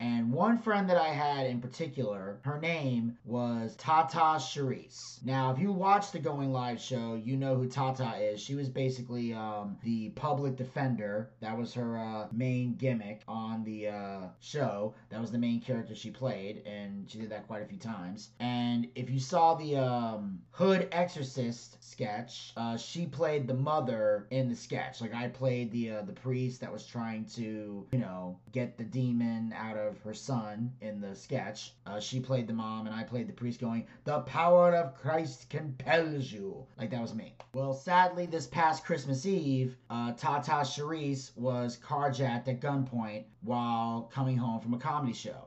[0.00, 5.18] And one friend that I had in particular, her name was Tata Sherise.
[5.24, 8.40] Now, if you watch the Going Live show, you know who Tata is.
[8.40, 11.30] She was basically um, the public defender.
[11.40, 14.94] That was her uh, main gimmick on the uh, show.
[15.10, 18.30] That was the main character she played, and she did that quite a few times.
[18.38, 24.48] And if you saw the um, Hood Exorcist sketch, uh, she played the mother in
[24.48, 25.00] the sketch.
[25.00, 28.84] Like I played the uh, the priest that was trying to, you know, get the
[28.84, 31.74] demon out of of her son in the sketch.
[31.86, 35.50] Uh, she played the mom, and I played the priest, going, The power of Christ
[35.50, 36.66] compels you.
[36.76, 37.34] Like that was me.
[37.54, 44.36] Well, sadly, this past Christmas Eve, uh, Tata Sherise was carjacked at gunpoint while coming
[44.36, 45.46] home from a comedy show.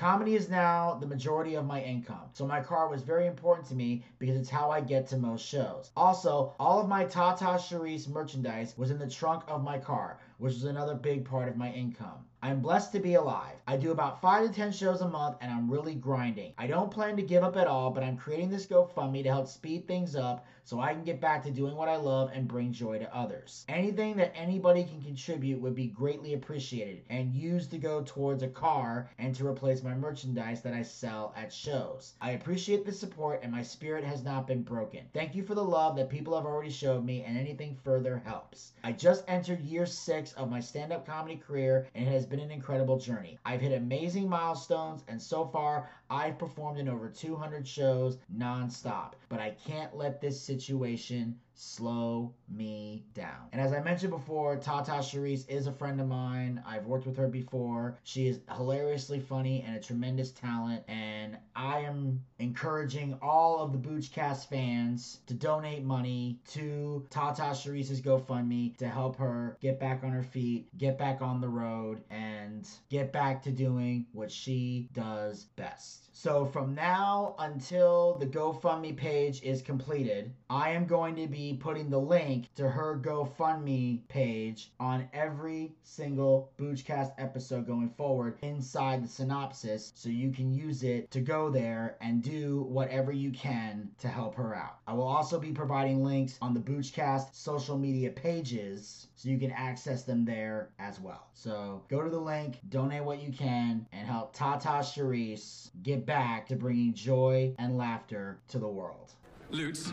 [0.00, 3.74] Comedy is now the majority of my income, so my car was very important to
[3.74, 5.90] me because it's how I get to most shows.
[5.94, 10.54] Also, all of my Tata Sherise merchandise was in the trunk of my car, which
[10.54, 12.24] is another big part of my income.
[12.42, 13.56] I'm blessed to be alive.
[13.66, 16.54] I do about 5 to 10 shows a month and I'm really grinding.
[16.56, 19.48] I don't plan to give up at all, but I'm creating this GoFundMe to help
[19.48, 22.72] speed things up so I can get back to doing what I love and bring
[22.72, 23.64] joy to others.
[23.68, 28.48] Anything that anybody can contribute would be greatly appreciated and used to go towards a
[28.48, 32.14] car and to replace my merchandise that I sell at shows.
[32.20, 35.04] I appreciate the support and my spirit has not been broken.
[35.12, 38.72] Thank you for the love that people have already showed me and anything further helps.
[38.84, 42.50] I just entered year 6 of my stand-up comedy career and it has been an
[42.50, 43.38] incredible journey.
[43.44, 49.12] I've hit amazing milestones, and so far, I've performed in over 200 shows nonstop.
[49.28, 53.48] But I can't let this situation slow me down.
[53.52, 56.62] And as I mentioned before, Tata Sherise is a friend of mine.
[56.66, 57.98] I've worked with her before.
[58.02, 60.82] She is hilariously funny and a tremendous talent.
[60.88, 68.00] And I am encouraging all of the Boochcast fans to donate money to Tata Sherise's
[68.00, 72.66] GoFundMe to help her get back on her feet, get back on the road, and
[72.88, 76.09] get back to doing what she does best.
[76.22, 81.88] So from now until the GoFundMe page is completed, I am going to be putting
[81.88, 89.08] the link to her GoFundMe page on every single Boochcast episode going forward inside the
[89.08, 94.08] synopsis so you can use it to go there and do whatever you can to
[94.08, 94.76] help her out.
[94.86, 99.52] I will also be providing links on the Boochcast social media pages so you can
[99.52, 101.28] access them there as well.
[101.32, 106.48] So go to the link, donate what you can, and help Tata Sherise get back
[106.48, 109.12] to bringing joy and laughter to the world.
[109.52, 109.92] Lutes.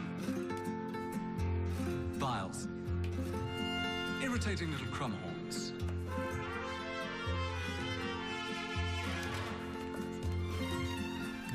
[2.17, 2.67] Viols.
[4.23, 5.73] Irritating little crumhorns.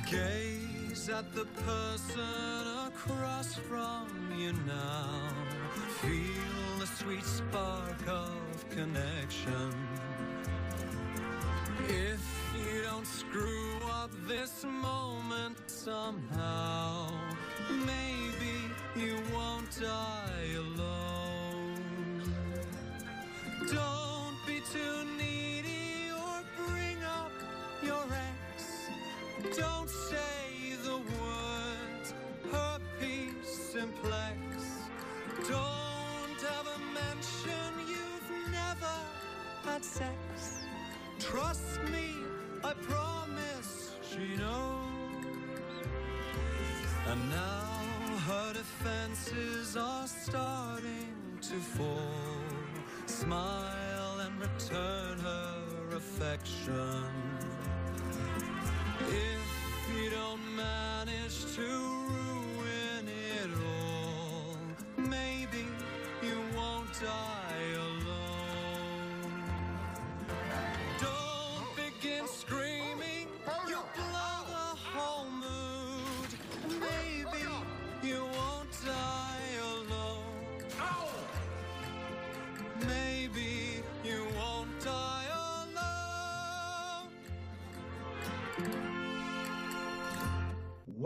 [0.08, 4.06] Gaze at the person across from
[4.38, 5.08] you now.
[6.00, 9.74] Feel the sweet spark of connection.
[11.88, 12.41] If
[13.02, 17.08] don't screw up this moment somehow,
[17.68, 18.54] maybe
[18.94, 22.22] you won't die alone.
[23.66, 27.32] Don't be too needy or bring up
[27.82, 28.88] your ex.
[29.58, 32.14] Don't say the words
[32.52, 34.38] herpes simplex.
[35.48, 38.94] Don't ever mention you've never
[39.64, 40.62] had sex.
[41.18, 42.12] Trust me,
[42.64, 44.78] I promise she knows.
[47.06, 47.80] And now
[48.28, 51.98] her defenses are starting to fall.
[53.06, 57.04] Smile and return her affection.
[59.08, 59.42] If
[59.96, 64.56] you don't manage to ruin it all,
[64.96, 65.66] maybe
[66.22, 69.42] you won't die alone.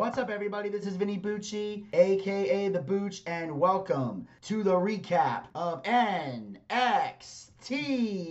[0.06, 0.68] What's up, everybody?
[0.68, 6.60] This is Vinny Bucci, aka The Booch, and welcome to the recap of NXT.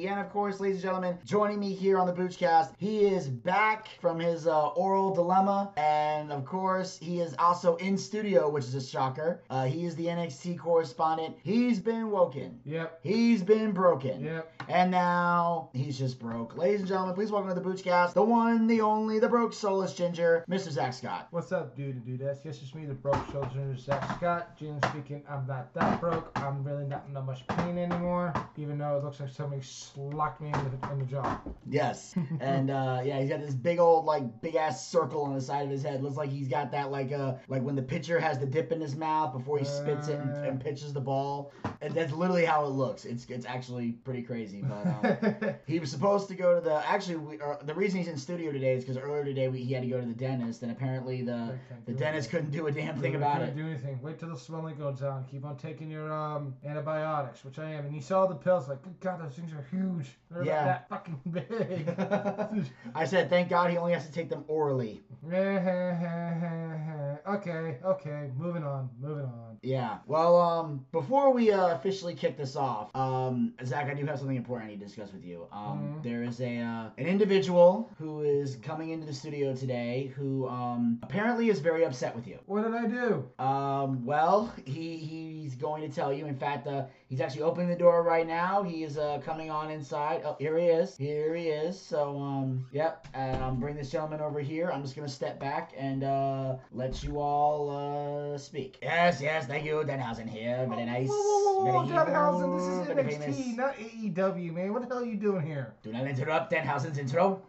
[0.10, 3.90] And of course, ladies and gentlemen, joining me here on the Boochcast, he is back
[4.00, 8.76] from his uh, oral dilemma, and of course, he is also in studio, which is
[8.76, 9.42] a shocker.
[9.50, 11.36] Uh, he is the NXT correspondent.
[11.44, 12.58] He's been woken.
[12.64, 13.02] Yep.
[13.04, 14.24] He's been broken.
[14.24, 14.55] Yep.
[14.68, 16.58] And now he's just broke.
[16.58, 19.94] Ladies and gentlemen, please welcome to the Boochcast, the one, the only, the broke soulless
[19.94, 20.72] ginger, Mr.
[20.72, 21.28] Zack Scott.
[21.30, 22.40] What's up, dude and dudettes?
[22.44, 24.58] Yes, it's me, the broke soulless ginger, Zack Scott.
[24.58, 26.32] Generally speaking, I'm not that broke.
[26.36, 30.42] I'm really not in that much pain anymore, even though it looks like somebody slocked
[30.42, 31.40] me in the, in the jaw.
[31.70, 32.16] Yes.
[32.40, 35.64] and uh, yeah, he's got this big old like big ass circle on the side
[35.64, 36.02] of his head.
[36.02, 38.82] Looks like he's got that like uh like when the pitcher has the dip in
[38.82, 41.52] his mouth before he spits it and, and pitches the ball.
[41.82, 43.06] And that's literally how it looks.
[43.06, 44.55] It's it's actually pretty crazy.
[44.62, 48.08] But um, he was supposed to go to the actually we, uh, the reason he's
[48.08, 50.62] in studio today is because earlier today we, he had to go to the dentist
[50.64, 53.56] and apparently the the dentist couldn't do a damn thing about it.
[53.56, 54.00] do anything.
[54.02, 55.26] Wait till the swelling goes down.
[55.32, 57.86] Keep on taking your um antibiotics, which I am.
[57.86, 58.70] And you saw the pills.
[58.70, 60.08] Like, good God, those things are huge.
[60.32, 60.66] They're Yeah.
[60.66, 62.66] that fucking big.
[62.96, 65.02] I said thank God he only has to take them orally.
[67.28, 68.30] okay, okay.
[68.38, 68.90] Moving on.
[69.00, 69.58] Moving on.
[69.62, 69.98] Yeah.
[70.06, 74.38] Well, um, before we uh, officially kick this off, um, Zack, I do have something
[74.46, 75.48] important I need to discuss with you.
[75.52, 76.04] Um, Mhm.
[76.04, 81.00] there is a uh, an individual who is coming into the studio today who um
[81.02, 82.38] apparently is very upset with you.
[82.46, 83.26] What did I do?
[83.44, 86.28] Um, well, he he's going to tell you.
[86.28, 88.64] In fact, uh, he's actually opening the door right now.
[88.64, 90.22] He is uh coming on inside.
[90.26, 90.96] Oh, here he is.
[90.98, 91.80] Here he is.
[91.80, 93.08] So um, yep.
[93.16, 94.72] Um, bring this gentleman over here.
[94.72, 98.80] I'm just gonna step back and uh let you all uh speak.
[98.82, 99.46] Yes, yes.
[99.46, 100.66] Thank you, Danhausen here.
[100.70, 101.10] Very nice.
[101.10, 103.58] Whoa, whoa, whoa, whoa, very Danhausen, this is NXT, famous.
[103.58, 104.74] not AEW, man.
[104.74, 105.74] What the hell are you doing here?
[105.84, 107.42] Do not interrupt Danhausen's intro.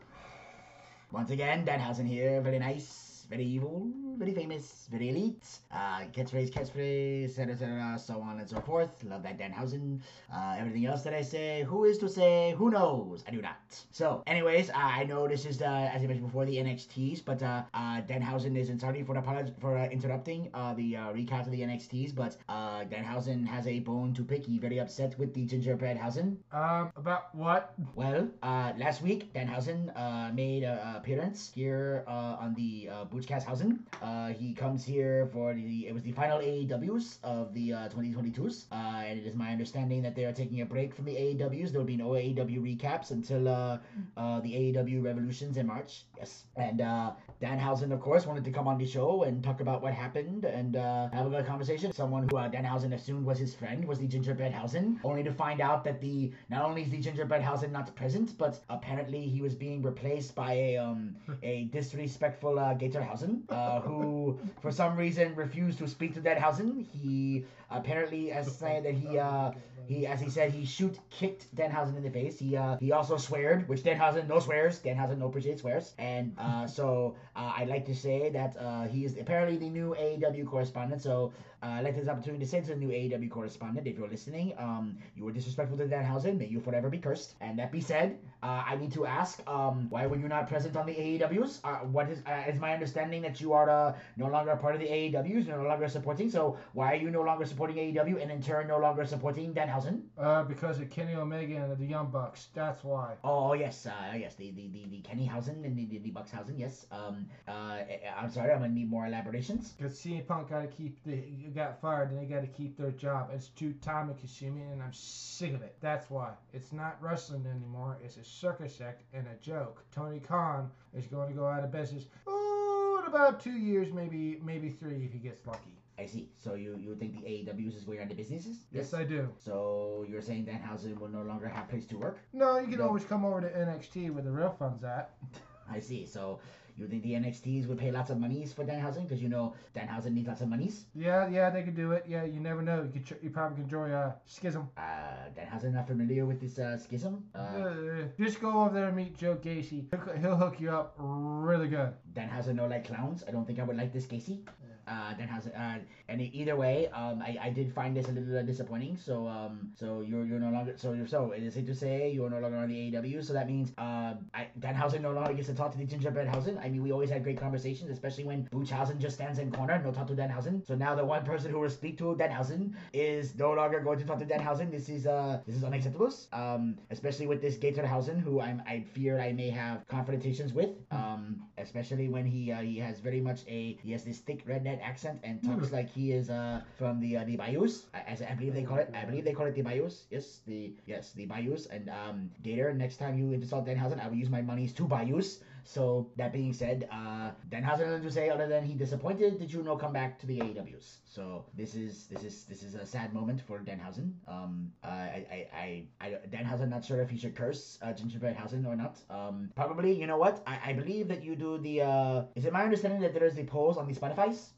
[1.12, 2.40] Once again, Danhausen here.
[2.40, 5.46] Very nice, very evil, very famous, very elite.
[5.70, 9.04] Uh, catchphrase, catchphrase, etc., etc., so on and so forth.
[9.04, 10.00] Love that Danhausen.
[10.32, 12.54] Uh, everything else that I say, who is to say?
[12.58, 13.24] Who knows?
[13.28, 13.56] I do not.
[13.90, 17.42] So, anyways, uh, I know this is, uh, as I mentioned before, the NXTs, but
[17.42, 21.46] uh, uh, Danhausen is, and sorry for, the for uh, interrupting uh, the uh, recap
[21.46, 24.46] of the NXTs, but uh, Danhausen has a bone to pick.
[24.46, 26.38] He's very upset with the gingerbread Hausen.
[26.52, 27.74] Um, about what?
[27.94, 33.78] Well, uh, last week, Danhausen uh, made an appearance here uh, on the uh, Boochcasthausen.
[34.02, 34.05] Uh,
[34.38, 38.66] he comes here for the, it was the final AEWs of the uh, 2022s.
[38.70, 38.74] Uh,
[39.06, 41.70] and it is my understanding that they are taking a break from the AEWs.
[41.70, 43.78] There will be no AEW recaps until uh,
[44.16, 46.04] uh, the AEW Revolutions in March.
[46.18, 46.44] Yes.
[46.56, 49.92] And uh, Danhausen, of course, wanted to come on the show and talk about what
[49.92, 51.92] happened and uh, have a good conversation.
[51.92, 55.60] Someone who uh, Danhausen assumed was his friend was the Gingerbread Hausen, only to find
[55.60, 59.54] out that the not only is the Gingerbread Hausen not present, but apparently he was
[59.54, 65.78] being replaced by a um a disrespectful uh, Gatorhausen, uh, who for some reason refused
[65.78, 66.86] to speak to Danhausen.
[66.86, 69.50] He apparently has said that he uh
[69.86, 72.38] he, as he said, he shoot kicked Danhausen in the face.
[72.38, 74.80] He uh, he also sweared, which Danhausen no swears.
[74.80, 75.94] Danhausen no appreciate swears.
[75.98, 80.46] And uh, so I'd like to say that uh, he is apparently the new AEW
[80.46, 81.02] correspondent.
[81.02, 81.32] So
[81.66, 84.54] uh, I'd like this opportunity to say to the new AEW correspondent, if you're listening,
[84.58, 86.38] um, you were disrespectful to Dan Danhausen.
[86.38, 87.34] May you forever be cursed.
[87.40, 90.76] And that be said, uh, I need to ask, um, why were you not present
[90.76, 91.60] on the AEWs?
[91.64, 94.74] Uh, what is uh, is my understanding that you are uh, no longer a part
[94.74, 96.30] of the AEWs, you're no longer supporting.
[96.30, 100.02] So why are you no longer supporting AEW and in turn no longer supporting Danhausen?
[100.16, 102.48] Uh, because of Kenny Omega and the Young Bucks.
[102.54, 103.14] That's why.
[103.24, 106.58] Oh yes, uh, yes, the the the, the Kenny Hausen and the, the, the Buckshausen.
[106.58, 106.86] Yes.
[106.92, 107.26] Um.
[107.48, 107.78] Uh.
[108.16, 108.52] I'm sorry.
[108.52, 109.72] I'm gonna need more elaborations.
[109.72, 111.24] Because CM Punk got to keep the
[111.56, 113.30] got fired, and they got to keep their job.
[113.32, 115.74] It's too time consuming, and I'm sick of it.
[115.80, 117.96] That's why it's not wrestling anymore.
[118.04, 119.82] It's a circus act and a joke.
[119.90, 122.04] Tony Khan is going to go out of business.
[122.26, 125.72] Oh, in about two years, maybe maybe three if he gets lucky.
[125.98, 126.28] I see.
[126.36, 128.58] So you you think the AEWs is going out of businesses?
[128.70, 129.28] Yes, I do.
[129.42, 132.18] So you're saying Danhausen will no longer have place to work?
[132.34, 132.88] No, you can No.
[132.88, 135.14] always come over to NXT where the real fun's at.
[135.70, 136.04] I see.
[136.04, 136.38] So
[136.76, 140.12] you think the NXTs would pay lots of monies for Danhausen because you know Danhausen
[140.12, 140.84] needs lots of monies?
[140.94, 142.04] Yeah, yeah, they could do it.
[142.06, 142.82] Yeah, you never know.
[142.82, 144.68] You could, tr- you probably can join a schism.
[144.76, 147.24] Uh, Danhausen not familiar with this uh, schism?
[147.34, 149.86] Uh, Uh, just go over there and meet Joe Gacy.
[149.90, 151.92] He'll, he'll hook you up really good.
[152.14, 153.24] Danhausen no like clowns.
[153.26, 154.44] I don't think I would like this Casey.
[154.86, 155.54] Uh, Danhausen.
[155.58, 155.78] Uh,
[156.08, 158.96] and either way, um, I, I did find this a little uh, disappointing.
[158.96, 162.10] So um, so you're you're no longer so you're so it is safe to say
[162.10, 163.24] you're no longer on the AEW.
[163.24, 166.58] So that means uh, I, Danhausen no longer gets to talk to the gingerbread Hausen.
[166.58, 169.92] I mean, we always had great conversations, especially when Buchhausen just stands in corner, no
[169.92, 170.66] talk to Danhausen.
[170.66, 174.04] So now the one person who will speak to Danhausen is no longer going to
[174.04, 174.70] talk to Danhausen.
[174.70, 176.12] This is uh this is unacceptable.
[176.32, 180.70] Um, especially with this Gatorhausen, who I'm I fear I may have confrontations with.
[180.90, 184.75] Um, especially when he uh, he has very much a he has this thick redneck
[184.80, 188.54] accent and talks like he is uh from the uh, the Bayous, as I believe
[188.54, 188.90] they call it.
[188.94, 190.06] I believe they call it the Bayous.
[190.10, 191.66] Yes, the yes the Bayous.
[191.66, 195.40] And um, Gator, next time you insult Danhausen, I will use my monies to Bayous.
[195.66, 199.76] So that being said, uh, Danhausen nothing to say other than he disappointed did Juno
[199.76, 200.98] come back to the AEWs.
[201.04, 204.12] So this is this is this is a sad moment for Danhausen.
[204.28, 207.92] Um, I, I I I Danhausen not sure if he should curse uh,
[208.38, 208.98] Hausen or not.
[209.10, 212.52] Um, probably you know what I, I believe that you do the uh, is it
[212.52, 214.52] my understanding that there is the polls on the Spotify's.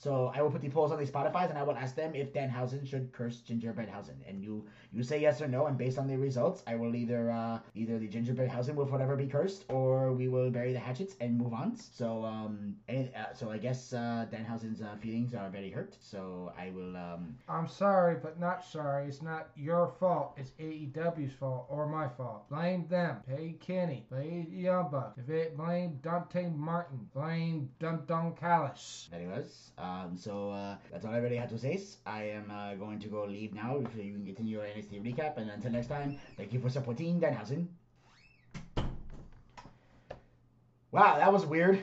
[0.00, 2.32] So I will put the polls on the Spotify's and I will ask them if
[2.32, 4.16] Danhausen should curse Gingerbread Hausen.
[4.26, 7.30] And you you say yes or no, and based on the results, I will either
[7.30, 11.16] uh, either the Gingerbread Hausen will forever be cursed, or we will bury the hatchets
[11.20, 11.76] and move on.
[11.76, 15.94] So um, and, uh, so I guess uh, Danhausen's uh, feelings are very hurt.
[16.00, 19.06] So I will um, I'm sorry, but not sorry.
[19.06, 20.32] It's not your fault.
[20.38, 22.48] It's AEW's fault or my fault.
[22.48, 23.18] Blame them.
[23.28, 24.06] Pay Kenny.
[24.08, 24.90] Blame Young.
[25.18, 27.06] If it blame Dante Martin.
[27.12, 29.10] Blame Don Don Callis.
[29.12, 29.40] Anyways.
[29.40, 29.89] was.
[29.90, 31.80] Um, so uh, that's all I really have to say.
[32.06, 33.78] I am uh, going to go leave now.
[33.78, 37.20] If you can continue your NXT recap, and until next time, thank you for supporting
[37.20, 37.66] Danhausen.
[40.92, 41.82] Wow, that was weird.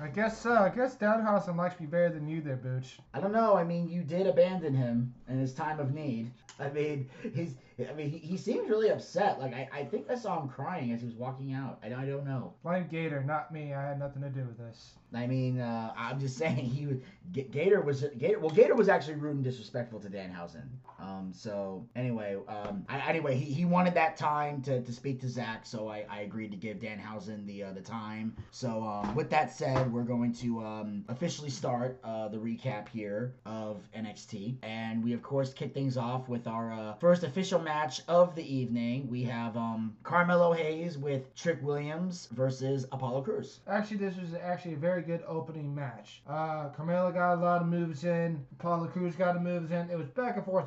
[0.00, 0.52] I guess so.
[0.52, 2.98] I guess Danhausen likes me better than you there, Booch.
[3.14, 3.56] I don't know.
[3.56, 6.30] I mean, you did abandon him in his time of need.
[6.58, 7.54] I mean, he's.
[7.90, 9.38] I mean, he, he seemed really upset.
[9.38, 11.78] Like I, I think I saw him crying as he was walking out.
[11.82, 12.52] I, I don't know.
[12.62, 13.72] Blame Gator, not me.
[13.74, 14.92] I had nothing to do with this.
[15.14, 16.96] I mean, uh, I'm just saying he was
[17.32, 18.38] G- Gator was Gator.
[18.38, 20.64] Well, Gator was actually rude and disrespectful to Danhausen.
[20.98, 21.32] Um.
[21.32, 22.84] So anyway, um.
[22.88, 26.20] I, anyway, he, he wanted that time to, to speak to Zack, so I, I
[26.20, 28.34] agreed to give Danhausen the uh, the time.
[28.50, 33.32] So um, with that said, we're going to um officially start uh the recap here
[33.44, 37.71] of NXT, and we of course kick things off with our uh, first official match
[38.08, 39.08] of the evening.
[39.08, 43.60] We have um Carmelo Hayes with Trick Williams versus Apollo Crews.
[43.66, 46.22] Actually, this was actually a very good opening match.
[46.28, 48.44] Uh, Carmelo got a lot of moves in.
[48.60, 49.88] Apollo Crews got a moves in.
[49.88, 50.66] It was back and forth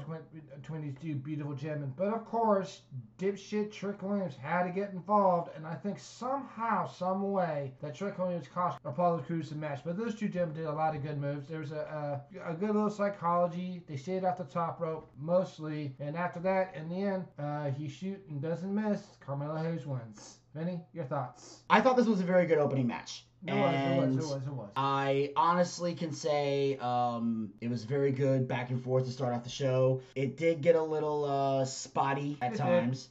[0.56, 1.94] between these two beautiful gentlemen.
[1.96, 2.82] But of course,
[3.18, 8.18] dipshit Trick Williams had to get involved, and I think somehow, some way, that Trick
[8.18, 9.82] Williams cost Apollo Crews the match.
[9.86, 11.48] But those two gentlemen did a lot of good moves.
[11.48, 13.84] There was a, a, a good little psychology.
[13.88, 17.88] They stayed off the top rope mostly, and after that, in the end, uh, he
[17.88, 19.02] shoot and doesn't miss.
[19.20, 20.38] Carmelo Hayes wins.
[20.54, 21.64] Vinny, your thoughts?
[21.70, 23.26] I thought this was a very good opening match.
[23.48, 24.70] It was, it was, it was, it was.
[24.76, 29.44] I honestly can say um, it was very good back and forth to start off
[29.44, 30.02] the show.
[30.16, 33.10] It did get a little uh, spotty at It times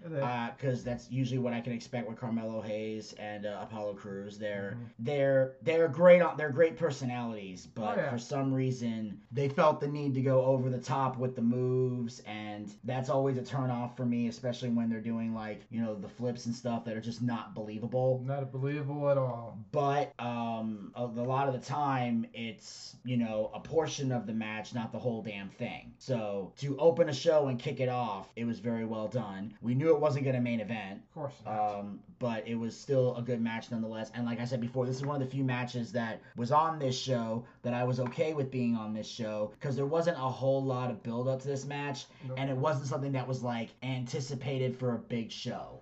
[0.57, 4.39] because that's usually what I can expect with Carmelo Hayes and uh, Apollo Crews.
[4.39, 4.89] They're Mhm.
[5.01, 8.11] they're they're great on they're great personalities, but Oh, yeah.
[8.11, 12.21] for some reason they felt the need to go over the top with the moves,
[12.27, 15.95] and that's always a turn off for me, especially when they're doing like you know
[15.95, 19.59] the flips and stuff that are just not believable Not believable at all.
[19.73, 24.33] but um, a, a lot of the time it's you know a portion of the
[24.33, 25.93] match not the whole damn thing.
[25.99, 29.55] So to open a show and kick it off it was very well done.
[29.61, 33.17] We knew it wasn't going to main event Of course um, but it was still
[33.17, 34.11] a good match nonetheless.
[34.15, 36.79] And like I said before, this is one of the few matches that was on
[36.79, 40.21] this show that I was okay with being on this show because there wasn't a
[40.21, 43.71] whole lot of build up to this match, and it wasn't something that was like
[43.83, 45.81] anticipated for a big show.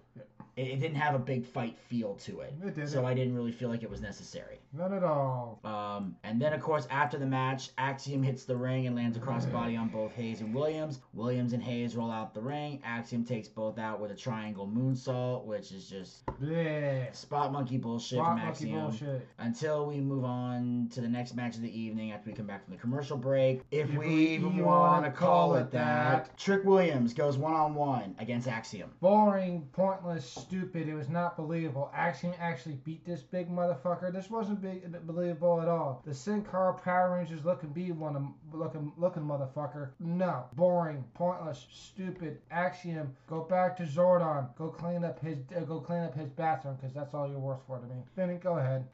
[0.56, 2.88] It, it didn't have a big fight feel to it, It didn't.
[2.88, 4.61] so I didn't really feel like it was necessary.
[4.75, 5.61] Not at all.
[5.64, 9.21] Um, and then, of course, after the match, Axiom hits the ring and lands a
[9.21, 11.00] crossbody on both Hayes and Williams.
[11.14, 12.80] Williams and Hayes roll out the ring.
[12.85, 17.14] Axiom takes both out with a triangle moonsault, which is just Bleh.
[17.14, 18.80] spot monkey bullshit Spot from monkey Axiom.
[18.80, 19.28] bullshit.
[19.38, 22.64] Until we move on to the next match of the evening after we come back
[22.64, 23.62] from the commercial break.
[23.71, 26.26] If, If we we want to call it that.
[26.28, 26.38] that.
[26.38, 28.90] Trick Williams goes one on one against Axiom.
[29.00, 30.88] Boring, pointless, stupid.
[30.88, 31.90] It was not believable.
[31.94, 34.12] Axiom actually beat this big motherfucker.
[34.12, 36.02] This wasn't big, believable at all.
[36.04, 38.22] The Sin Cara Power Rangers looking be one of
[38.52, 39.90] looking looking motherfucker.
[40.00, 42.38] No, boring, pointless, stupid.
[42.50, 44.54] Axiom, go back to Zordon.
[44.56, 47.61] Go clean up his uh, go clean up his bathroom because that's all you're worth
[47.66, 47.96] for to me.
[48.16, 48.84] Benny, go ahead.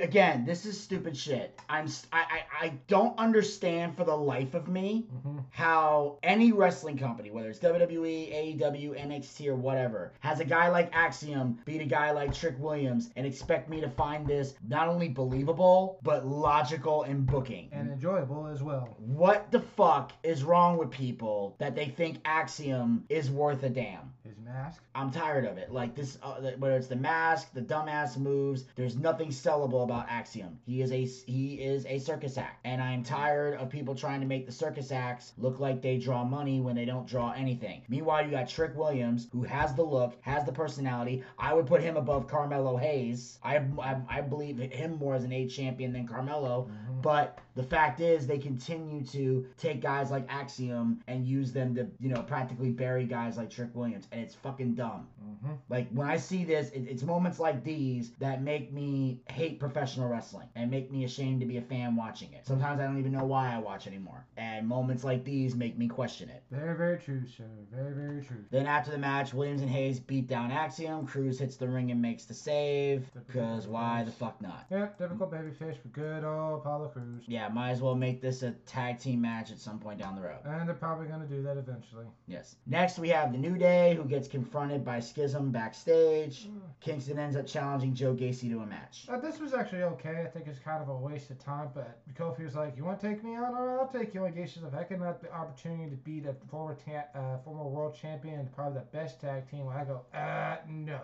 [0.00, 1.58] Again, this is stupid shit.
[1.68, 6.52] I'm st- I, I I don't understand for the life of me hmm how any
[6.52, 11.80] wrestling company, whether it's WWE, AEW, NXT, or whatever, has a guy like Axiom beat
[11.80, 16.26] a guy like Trick Williams and expect me to find this not only believable, but
[16.26, 17.68] logical in booking.
[17.70, 18.96] And enjoyable as well.
[18.98, 24.12] What the fuck is wrong with people that they think Axiom is worth a damn?
[24.24, 24.82] His mask.
[24.94, 25.72] I'm tired of it.
[25.72, 30.58] Like this, uh, whether it's the mask, the dumbass moves, there's nothing sellable about Axiom.
[30.66, 34.26] He is a he is a circus act, and I'm tired of people trying to
[34.26, 37.82] make the circus acts look like they draw money when they don't draw anything.
[37.88, 41.24] Meanwhile, you got Trick Williams, who has the look, has the personality.
[41.38, 43.38] I would put him above Carmelo Hayes.
[43.42, 46.70] I I, I believe him more as an A champion than Carmelo.
[47.02, 51.86] But the fact is, they continue to take guys like Axiom and use them to,
[52.00, 55.06] you know, practically bury guys like Trick Williams, and it's fucking dumb.
[55.24, 55.52] Mm-hmm.
[55.68, 60.08] Like when I see this, it, it's moments like these that make me hate professional
[60.08, 62.46] wrestling and make me ashamed to be a fan watching it.
[62.46, 65.86] Sometimes I don't even know why I watch anymore, and moments like these make me
[65.86, 66.42] question it.
[66.50, 67.44] Very, very true, sir.
[67.72, 68.44] Very, very true.
[68.50, 71.06] Then after the match, Williams and Hayes beat down Axiom.
[71.06, 73.10] Crews hits the ring and makes the save.
[73.32, 74.66] Cause why the fuck not?
[74.70, 77.24] Yep, typical babyface for good old Apollo Crews.
[77.26, 80.22] Yeah, might as well make this a tag team match at some point down the
[80.22, 80.38] road.
[80.44, 82.06] And they're probably gonna do that eventually.
[82.26, 82.56] Yes.
[82.66, 86.46] Next, we have the New Day, who gets confronted by Schism backstage.
[86.46, 86.58] Hmm.
[86.80, 89.06] Kingston ends up challenging Joe Gacy to a match.
[89.08, 90.22] Uh, this was actually okay.
[90.24, 93.00] I think it's kind of a waste of time, but Kofi was like, "You want
[93.00, 93.54] to take me on?
[93.54, 96.26] All right, I'll take you on." Gacy if I can have the opportunity to beat
[96.26, 100.02] a former ta- uh, former world champion and probably the best tag team, I go,
[100.14, 101.00] uh, no,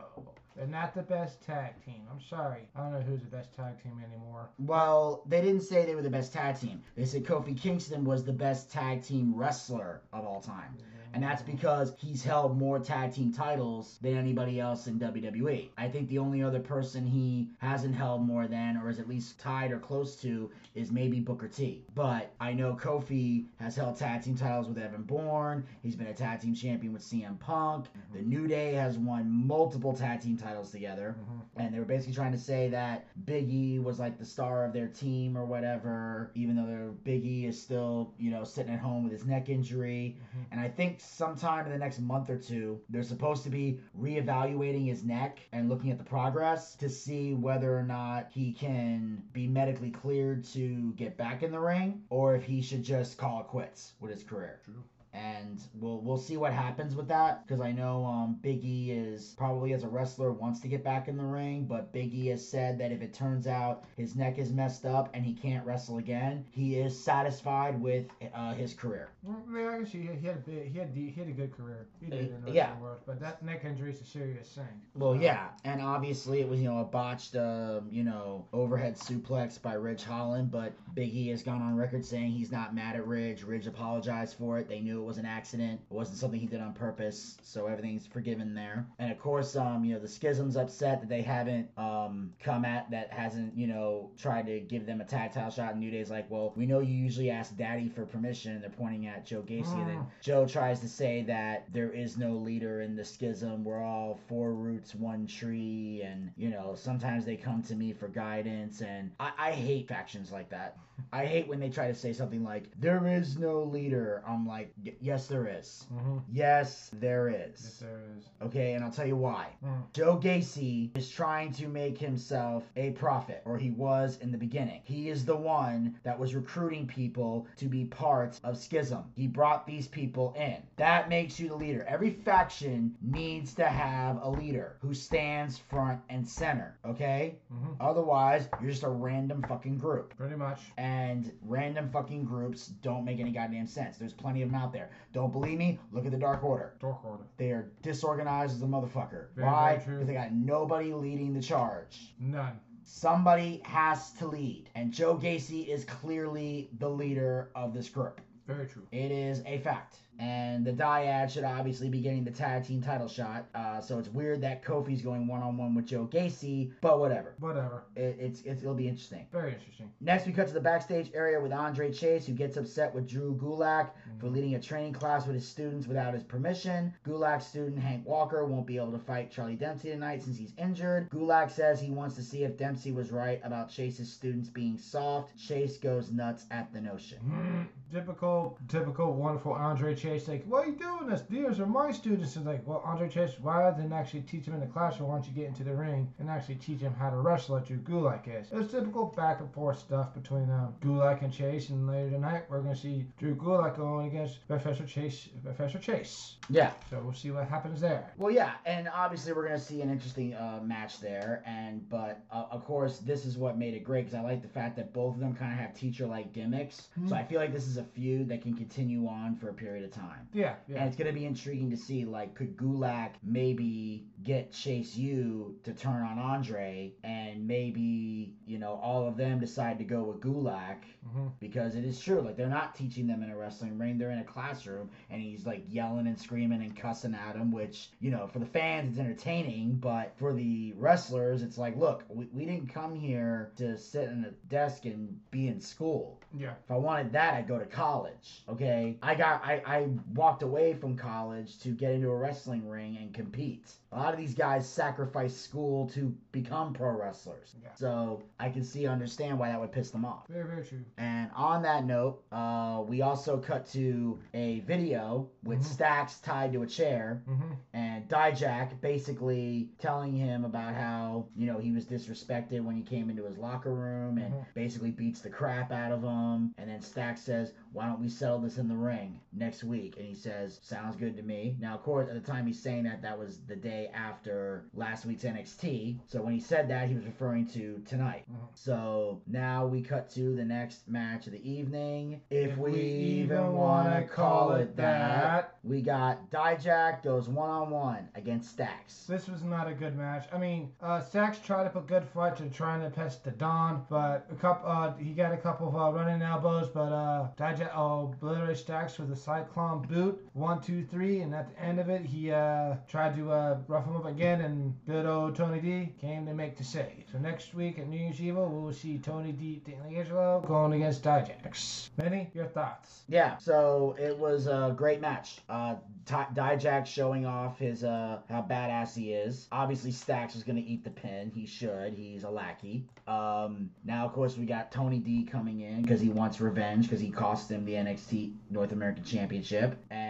[0.61, 2.03] they're not the best tag team.
[2.13, 4.51] I'm sorry, I don't know who's the best tag team anymore.
[4.59, 6.83] Well, they didn't say they were the best tag team.
[6.97, 10.77] They said Kofi Kingston was the best tag team wrestler of all time.
[11.13, 15.69] And that's because he's held more tag team titles than anybody else in WWE.
[15.77, 19.39] I think the only other person he hasn't held more than, or is at least
[19.39, 21.85] tied or close to, is maybe Booker T.
[21.95, 25.67] But I know Kofi has held tag team titles with Evan Bourne.
[25.83, 27.87] He's been a tag team champion with CM Punk.
[27.87, 28.17] Mm-hmm.
[28.17, 31.17] The New Day has won multiple tag team titles together.
[31.19, 31.61] Mm-hmm.
[31.61, 34.73] And they were basically trying to say that Big E was like the star of
[34.73, 38.81] their team or whatever, even though their Big E is still, you know, sitting at
[38.81, 40.17] home with his neck injury.
[40.17, 40.53] Mm-hmm.
[40.53, 44.87] And I think sometime in the next month or two, they're supposed to be reevaluating
[44.87, 49.47] his neck and looking at the progress to see whether or not he can be
[49.47, 53.47] medically cleared to get back in the ring or if he should just call it
[53.47, 54.83] quits with his career True.
[55.13, 59.35] And we'll we'll see what happens with that because I know um, Big E is
[59.37, 62.47] probably as a wrestler wants to get back in the ring, but Big E has
[62.47, 65.99] said that if it turns out his neck is messed up and he can't wrestle
[65.99, 69.11] again, he is satisfied with uh, his career.
[69.53, 71.89] Yeah, I guess he, he had a big, he had he had a good career.
[72.01, 72.79] He did in the yeah.
[72.79, 74.65] world, but that neck injury is a serious thing.
[74.95, 78.97] Well, So, yeah, and obviously it was you know a botched uh, you know overhead
[78.97, 82.97] suplex by Ridge Holland, but Big E has gone on record saying he's not mad
[82.97, 83.43] at Ridge.
[83.43, 84.69] Ridge apologized for it.
[84.69, 85.81] They knew it was an accident.
[85.91, 88.87] It wasn't something he did on purpose, so everything's forgiven there.
[88.99, 92.91] And of course, um, you know the Schism's upset that they haven't um come at
[92.91, 95.73] that hasn't you know tried to give them a tactile shot.
[95.73, 98.53] And New Day's like, well, we know you usually ask Daddy for permission.
[98.53, 102.17] And they're pointing at Joe Gacy, and then Joe tries to say that there is
[102.17, 103.65] no leader in the schism.
[103.65, 108.09] We're all four roots, one tree, and you know sometimes they come to me for
[108.09, 110.77] guidance, and I, I hate factions like that.
[111.13, 114.23] I hate when they try to say something like there is no leader.
[114.27, 115.87] I'm like, "Y- yes, there is.
[115.93, 116.23] Mhm.
[116.31, 117.29] Yes, there
[117.65, 118.25] Yes, there is.
[118.43, 119.47] Okay, and I'll tell you why.
[119.65, 119.93] Mm.
[119.93, 124.81] Joe Gacy is trying to make himself a prophet, or he was in the beginning.
[124.85, 129.05] He is the one that was recruiting people to be part of Schism.
[129.15, 130.57] He brought these people in.
[130.77, 131.85] That makes you the leader.
[131.87, 137.37] Every faction needs to have a leader who stands front and center, okay?
[137.53, 137.77] Mhm.
[137.81, 140.17] Otherwise, you're just a random fucking group.
[140.17, 140.73] Pretty much.
[140.77, 143.99] And random fucking groups don't make any goddamn sense.
[143.99, 144.80] There's plenty of them out there.
[145.13, 145.79] Don't believe me?
[145.93, 146.75] Look at the Dark Order.
[146.81, 147.25] Dark Order.
[147.37, 149.27] They are disorganized as a motherfucker.
[149.35, 149.77] Very, Why?
[149.85, 149.97] very.
[149.97, 152.15] Because they got nobody leading the charge.
[152.19, 152.59] None.
[152.83, 154.71] Somebody has to lead.
[154.75, 158.21] And Joe Gacy is clearly the leader of this group.
[158.47, 158.87] Very true.
[158.91, 159.97] It is a fact.
[160.21, 163.47] And the Dyad should obviously be getting the tag team title shot.
[163.55, 167.35] Uh, so it's weird that Kofi's going one on one with Joe Gacy, but whatever.
[167.39, 167.85] Whatever.
[167.97, 169.27] It, it's, it's it'll be interesting.
[169.33, 169.91] Very interesting.
[170.03, 173.35] Next, we cut to the backstage area with Andre Chase, who gets upset with Drew
[173.35, 176.93] Gulak for leading a training class with his students without his permission.
[177.07, 181.09] Gulak's student, Hank Walker, won't be able to fight Charlie Dempsey tonight since he's injured.
[181.09, 185.39] Gulak says he wants to see if Dempsey was right about Chase's students being soft.
[185.39, 187.19] Chase goes nuts at the notion.
[187.27, 187.67] Mm.
[187.91, 190.10] typical, typical, wonderful Andre Chase.
[190.11, 191.23] Like, why are you doing this?
[191.31, 192.35] These are my students.
[192.37, 195.09] And like, well, Andre Chase, why didn't actually teach them in the classroom?
[195.09, 197.67] Why don't you get into the ring and actually teach them how to wrestle at
[197.67, 198.49] Drew Gulak is?
[198.51, 201.69] It's typical back and forth stuff between um, Gulak and Chase.
[201.69, 205.29] And later tonight, we're gonna see Drew Gulak going against Professor Chase.
[205.45, 206.37] Professor Chase.
[206.49, 206.73] Yeah.
[206.91, 208.13] So we'll see what happens there.
[208.17, 212.47] Well, yeah, and obviously we're gonna see an interesting uh, match there, and but uh,
[212.51, 215.15] of course this is what made it great because I like the fact that both
[215.15, 218.29] of them kind of have teacher-like gimmicks, so I feel like this is a feud
[218.29, 220.00] that can continue on for a period of time.
[220.33, 225.59] Yeah, And it's gonna be intriguing to see, like, could Gulak maybe get Chase U
[225.65, 230.21] to turn on Andre, and maybe you know all of them decide to go with
[230.21, 233.99] Gulak hmm because it is true, like they're not teaching them in a wrestling ring;
[233.99, 237.91] they're in a classroom, and he's like yelling and screaming and cussing at them, which
[238.01, 242.27] you know for the fans it's entertaining, but for the wrestlers it's like, look, we,
[242.33, 246.21] we didn't come here to sit in a desk and be in school.
[246.37, 246.53] Yeah.
[246.65, 248.43] If I wanted that, I'd go to college.
[248.49, 249.80] Okay, I got I, I
[250.15, 253.73] walked away from college to get into a wrestling ring and compete.
[253.93, 257.57] A lot of these guys sacrifice school to become pro wrestlers.
[257.63, 257.75] Yeah.
[257.75, 260.27] So I can see understand why that would piss them off.
[260.29, 260.85] Very, very true.
[260.97, 265.65] And on that note, uh, we also cut to a video with Mhm.
[265.65, 271.59] Stacks tied to a chair hmm and Dijak basically telling him about how, you know,
[271.59, 274.45] he was disrespected when he came into his locker room and Mhm.
[274.55, 276.55] basically beats the crap out of him.
[276.59, 279.97] And then Stacks says, Why don't we settle this in the ring next week?
[279.97, 281.57] And he says, Sounds good to me.
[281.61, 285.07] Now, of course, at the time he's saying that, that was the day after last
[285.07, 285.99] week's NXT.
[286.07, 288.25] So when he said that, he was referring to tonight.
[288.31, 288.37] Mhm.
[288.55, 292.21] So now we cut to the next match of the evening.
[292.31, 297.51] If, If we, we even want to call it that, we got Dijak goes one
[297.51, 299.07] on one against Stacks.
[299.07, 300.27] This was not a good match.
[300.33, 303.85] I mean, uh, Stacks tried to put good fight to trying to pest the Don,
[303.89, 307.60] but a couple, uh, he got a couple of uh, running elbows, but uh, Dijak
[307.75, 310.21] oh, obliterated Stacks with a Cyclone boot.
[310.33, 313.87] One, two, three, and at the end of it, he uh, tried to uh, rough
[313.87, 317.05] him up again, and good old Tony D came to make the save.
[317.13, 321.03] So next week at New Year's Evil, we will see Tony D D'Angelo going against
[321.03, 321.91] Dijax.
[321.97, 323.03] Benny, your thoughts?
[323.09, 325.39] Yeah, so it was a great match.
[325.49, 325.77] Uh,
[326.11, 329.49] Dijak showing off his uh how badass he is.
[329.53, 331.31] Obviously, Stacks is gonna eat the pin.
[331.35, 331.95] He should.
[331.95, 332.87] He's a lackey.
[333.07, 337.01] Um, now of course we got Tony D coming in because he wants revenge because
[337.01, 339.77] he cost him the NXT North American Championship.
[339.91, 340.10] And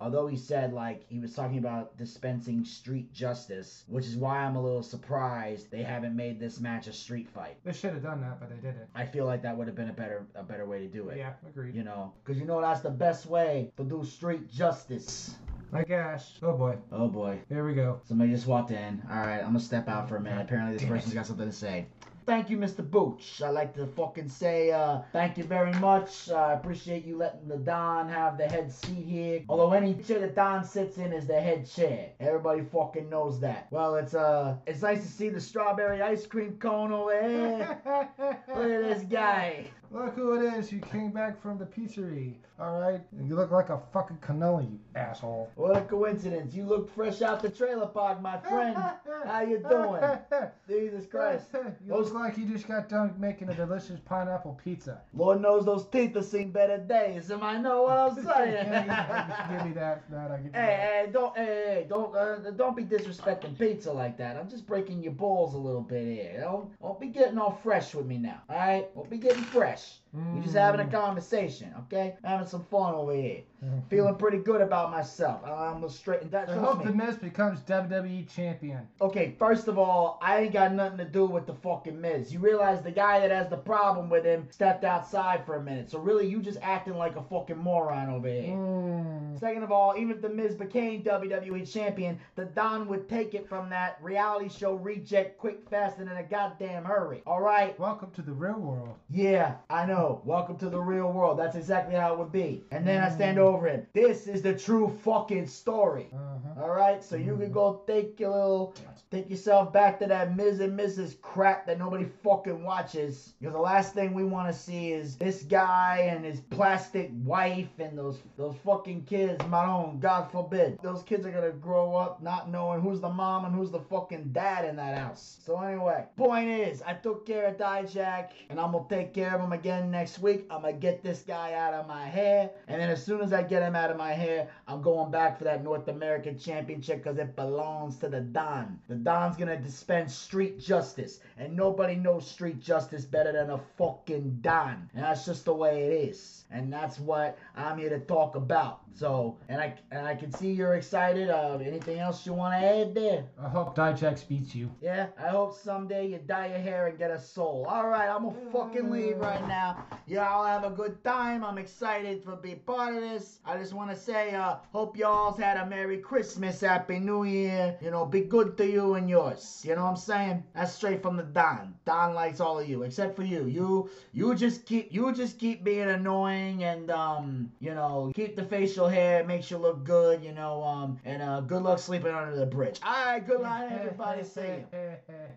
[0.00, 4.56] although he said like he was talking about dispensing street justice, which is why I'm
[4.56, 7.56] a little surprised they haven't made this match a street fight.
[7.64, 8.88] They should have done that, but they didn't.
[8.94, 11.18] I feel like that would have been a better a better way to do it.
[11.18, 11.74] Yeah, agreed.
[11.74, 15.34] You know, because you know that's the best way to do street justice.
[15.72, 16.24] I gosh.
[16.42, 18.00] Oh boy, Oh boy, here we go.
[18.06, 19.02] somebody just walked in.
[19.10, 20.42] All right, I'm gonna step out for a minute.
[20.42, 21.16] Apparently, this Damn person's it.
[21.16, 21.86] got something to say.
[22.26, 22.88] Thank you, Mr.
[22.88, 23.42] Booch.
[23.42, 26.30] I like to fucking say uh, thank you very much.
[26.30, 29.42] Uh, I appreciate you letting the Don have the head seat here.
[29.48, 32.10] Although any chair that Don sits in is the head chair.
[32.20, 33.68] Everybody fucking knows that.
[33.70, 37.78] Well, it's uh, it's nice to see the strawberry ice cream cone over here.
[38.48, 39.66] Look at this guy.
[39.94, 42.34] Look who it is who came back from the pizzeria.
[42.58, 45.50] All right, you look like a fucking cannoli, you asshole.
[45.54, 46.54] What a coincidence.
[46.54, 48.76] You look fresh out the trailer park, my friend.
[49.24, 50.02] How you doing?
[50.68, 51.46] Jesus Christ.
[51.84, 55.00] you look like you just got done making a delicious pineapple pizza.
[55.14, 57.30] Lord knows those teeth have seen better days.
[57.30, 58.52] Am I know what I'm saying?
[58.52, 60.10] Yeah, you give me that.
[60.10, 60.60] That I give you.
[60.60, 64.36] Hey, hey, don't, hey, hey, don't, uh, don't be disrespecting pizza like that.
[64.36, 66.40] I'm just breaking your balls a little bit here.
[66.40, 68.42] Don't, don't be getting all fresh with me now.
[68.48, 70.03] All right, don't be getting fresh yes.
[70.14, 72.14] We just having a conversation, okay?
[72.22, 73.42] Having some fun over here.
[73.88, 75.40] Feeling pretty good about myself.
[75.44, 76.50] I'm gonna straighten that.
[76.50, 76.86] I hope me.
[76.86, 78.86] the Miz becomes WWE champion.
[79.00, 82.32] Okay, first of all, I ain't got nothing to do with the fucking Miz.
[82.32, 85.90] You realize the guy that has the problem with him stepped outside for a minute.
[85.90, 88.54] So really, you just acting like a fucking moron over here.
[88.54, 89.40] Mm.
[89.40, 93.48] Second of all, even if the Miz became WWE champion, the Don would take it
[93.48, 97.22] from that reality show reject quick, fast, and in a goddamn hurry.
[97.26, 97.78] All right?
[97.80, 98.94] Welcome to the real world.
[99.10, 100.03] Yeah, I know.
[100.24, 101.38] Welcome to the real world.
[101.38, 102.64] That's exactly how it would be.
[102.70, 103.86] And then I stand over him.
[103.92, 106.08] This is the true fucking story.
[106.12, 106.62] Uh-huh.
[106.62, 108.74] All right, so you can go take your little,
[109.10, 110.60] take yourself back to that Ms.
[110.60, 111.20] and Mrs.
[111.20, 113.34] crap that nobody fucking watches.
[113.38, 117.68] Because the last thing we want to see is this guy and his plastic wife
[117.78, 119.44] and those those fucking kids.
[119.48, 123.08] My own, God forbid, those kids are gonna grow grow up not knowing who's the
[123.08, 125.38] mom and who's the fucking dad in that house.
[125.44, 129.40] So anyway, point is, I took care of Dijak, and I'm gonna take care of
[129.40, 130.44] him again next week.
[130.50, 133.42] I'm gonna get this guy out of my hair, and then as soon as I
[133.42, 137.16] get him out of my hair, I'm going back for that North American Championship because
[137.18, 138.80] it belongs to the Don.
[138.88, 144.38] The Don's gonna dispense street justice, and nobody knows street justice better than a fucking
[144.40, 144.90] Don.
[144.94, 146.44] And that's just the way it is.
[146.50, 148.83] And that's what I'm here to talk about.
[148.96, 151.28] So, and I and I can see you're excited.
[151.28, 153.24] Uh, anything else you want to add there?
[153.42, 154.70] I hope Dijax beats you.
[154.80, 157.66] Yeah, I hope someday you dye your hair and get a soul.
[157.68, 159.84] All right, I'm gonna fucking leave right now.
[160.06, 161.44] Y'all have a good time.
[161.44, 163.40] I'm excited for be part of this.
[163.44, 167.76] I just want to say, uh, hope y'all's had a Merry Christmas, Happy New Year.
[167.80, 169.62] You know, be good to you and yours.
[169.64, 170.44] You know what I'm saying?
[170.54, 171.74] That's straight from the Don.
[171.84, 173.46] Don likes all of you, except for you.
[173.46, 178.44] You, you just keep, you just keep being annoying and um, you know, keep the
[178.44, 179.20] facial hair.
[179.20, 180.22] It makes you look good.
[180.22, 182.80] You know, um, and uh, good luck sleeping under the bridge.
[182.82, 184.24] All right, good night, everybody.
[184.24, 184.64] See you.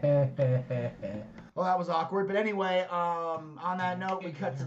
[1.56, 4.64] Well, that was awkward, but anyway, um, on that note, we cut to.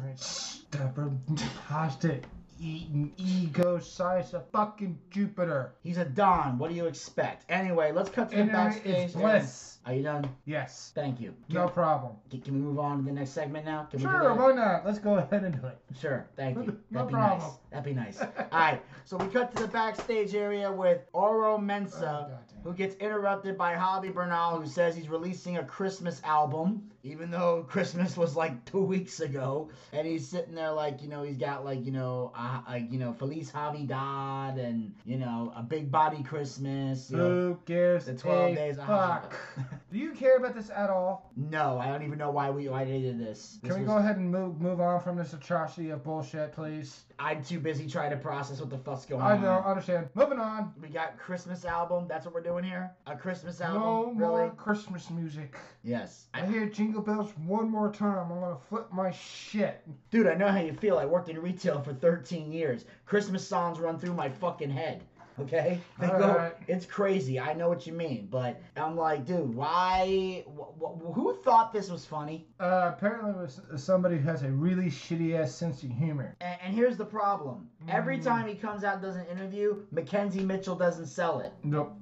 [2.62, 5.72] Eating ego size of fucking Jupiter.
[5.82, 6.58] He's a Don.
[6.58, 7.44] What do you expect?
[7.48, 9.06] Anyway, let's cut to the Internet backstage.
[9.10, 9.78] is bliss.
[9.86, 10.28] Are you done?
[10.44, 10.92] Yes.
[10.94, 11.34] Thank you.
[11.48, 12.12] No problem.
[12.30, 13.84] can, can we move on to the next segment now?
[13.90, 14.84] Can Sure, why not?
[14.84, 15.78] Let's go ahead and do it.
[15.98, 16.78] Sure, thank you.
[16.90, 17.40] No That'd be problem.
[17.40, 17.58] nice.
[17.70, 18.20] That'd be nice.
[18.52, 22.38] All right, so we cut to the backstage area with Oro Oh, Mensah, goddamn.
[22.62, 27.62] who gets interrupted by Javi Bernal, who says he's releasing a Christmas album, even though
[27.68, 31.64] Christmas was like two weeks ago, and he's sitting there like you know he's got
[31.64, 36.22] like you know uh, like you know Feliz Navidad and you know a big body
[36.22, 37.10] Christmas.
[37.10, 37.28] You know.
[37.30, 39.34] Who gives the 12 a days of fuck?
[39.92, 41.30] Do you care about this at all?
[41.36, 43.58] No, I don't even know why we why they did this.
[43.62, 46.52] This Can we was- go ahead and move move on from this atrocity of bullshit,
[46.52, 47.04] please?
[47.18, 49.30] I'm too busy trying to process what the fuck's going on.
[49.30, 49.42] I on.
[49.42, 50.08] know, I understand.
[50.14, 50.72] Moving on.
[50.80, 52.06] We got Christmas album.
[52.08, 52.90] That's what we're doing here.
[53.06, 53.82] A Christmas album.
[53.82, 54.18] No really?
[54.18, 55.54] more Christmas music.
[55.82, 56.28] Yes.
[56.34, 58.30] I I, hear jingle bells one more time.
[58.32, 59.82] I'm gonna flip my shit.
[60.10, 60.98] dude, I know how you feel.
[60.98, 62.84] I worked in retail for 13 years.
[63.06, 65.02] Christmas songs run through my fucking head.
[65.42, 66.14] Okay, they go.
[66.14, 66.54] Alright.
[66.68, 67.38] It's crazy.
[67.40, 70.44] I know what you mean, but I'm like, dude, why?
[70.46, 72.46] Wh- wh- who thought this was funny?
[72.58, 76.36] Uh, apparently, it was somebody who has a really shitty ass sense of humor.
[76.40, 77.68] And, and here's the problem.
[77.88, 78.24] Every Mm.
[78.24, 81.52] time he comes out and does an interview, McKenzie Mitchell doesn't sell it.
[81.64, 81.92] Nope.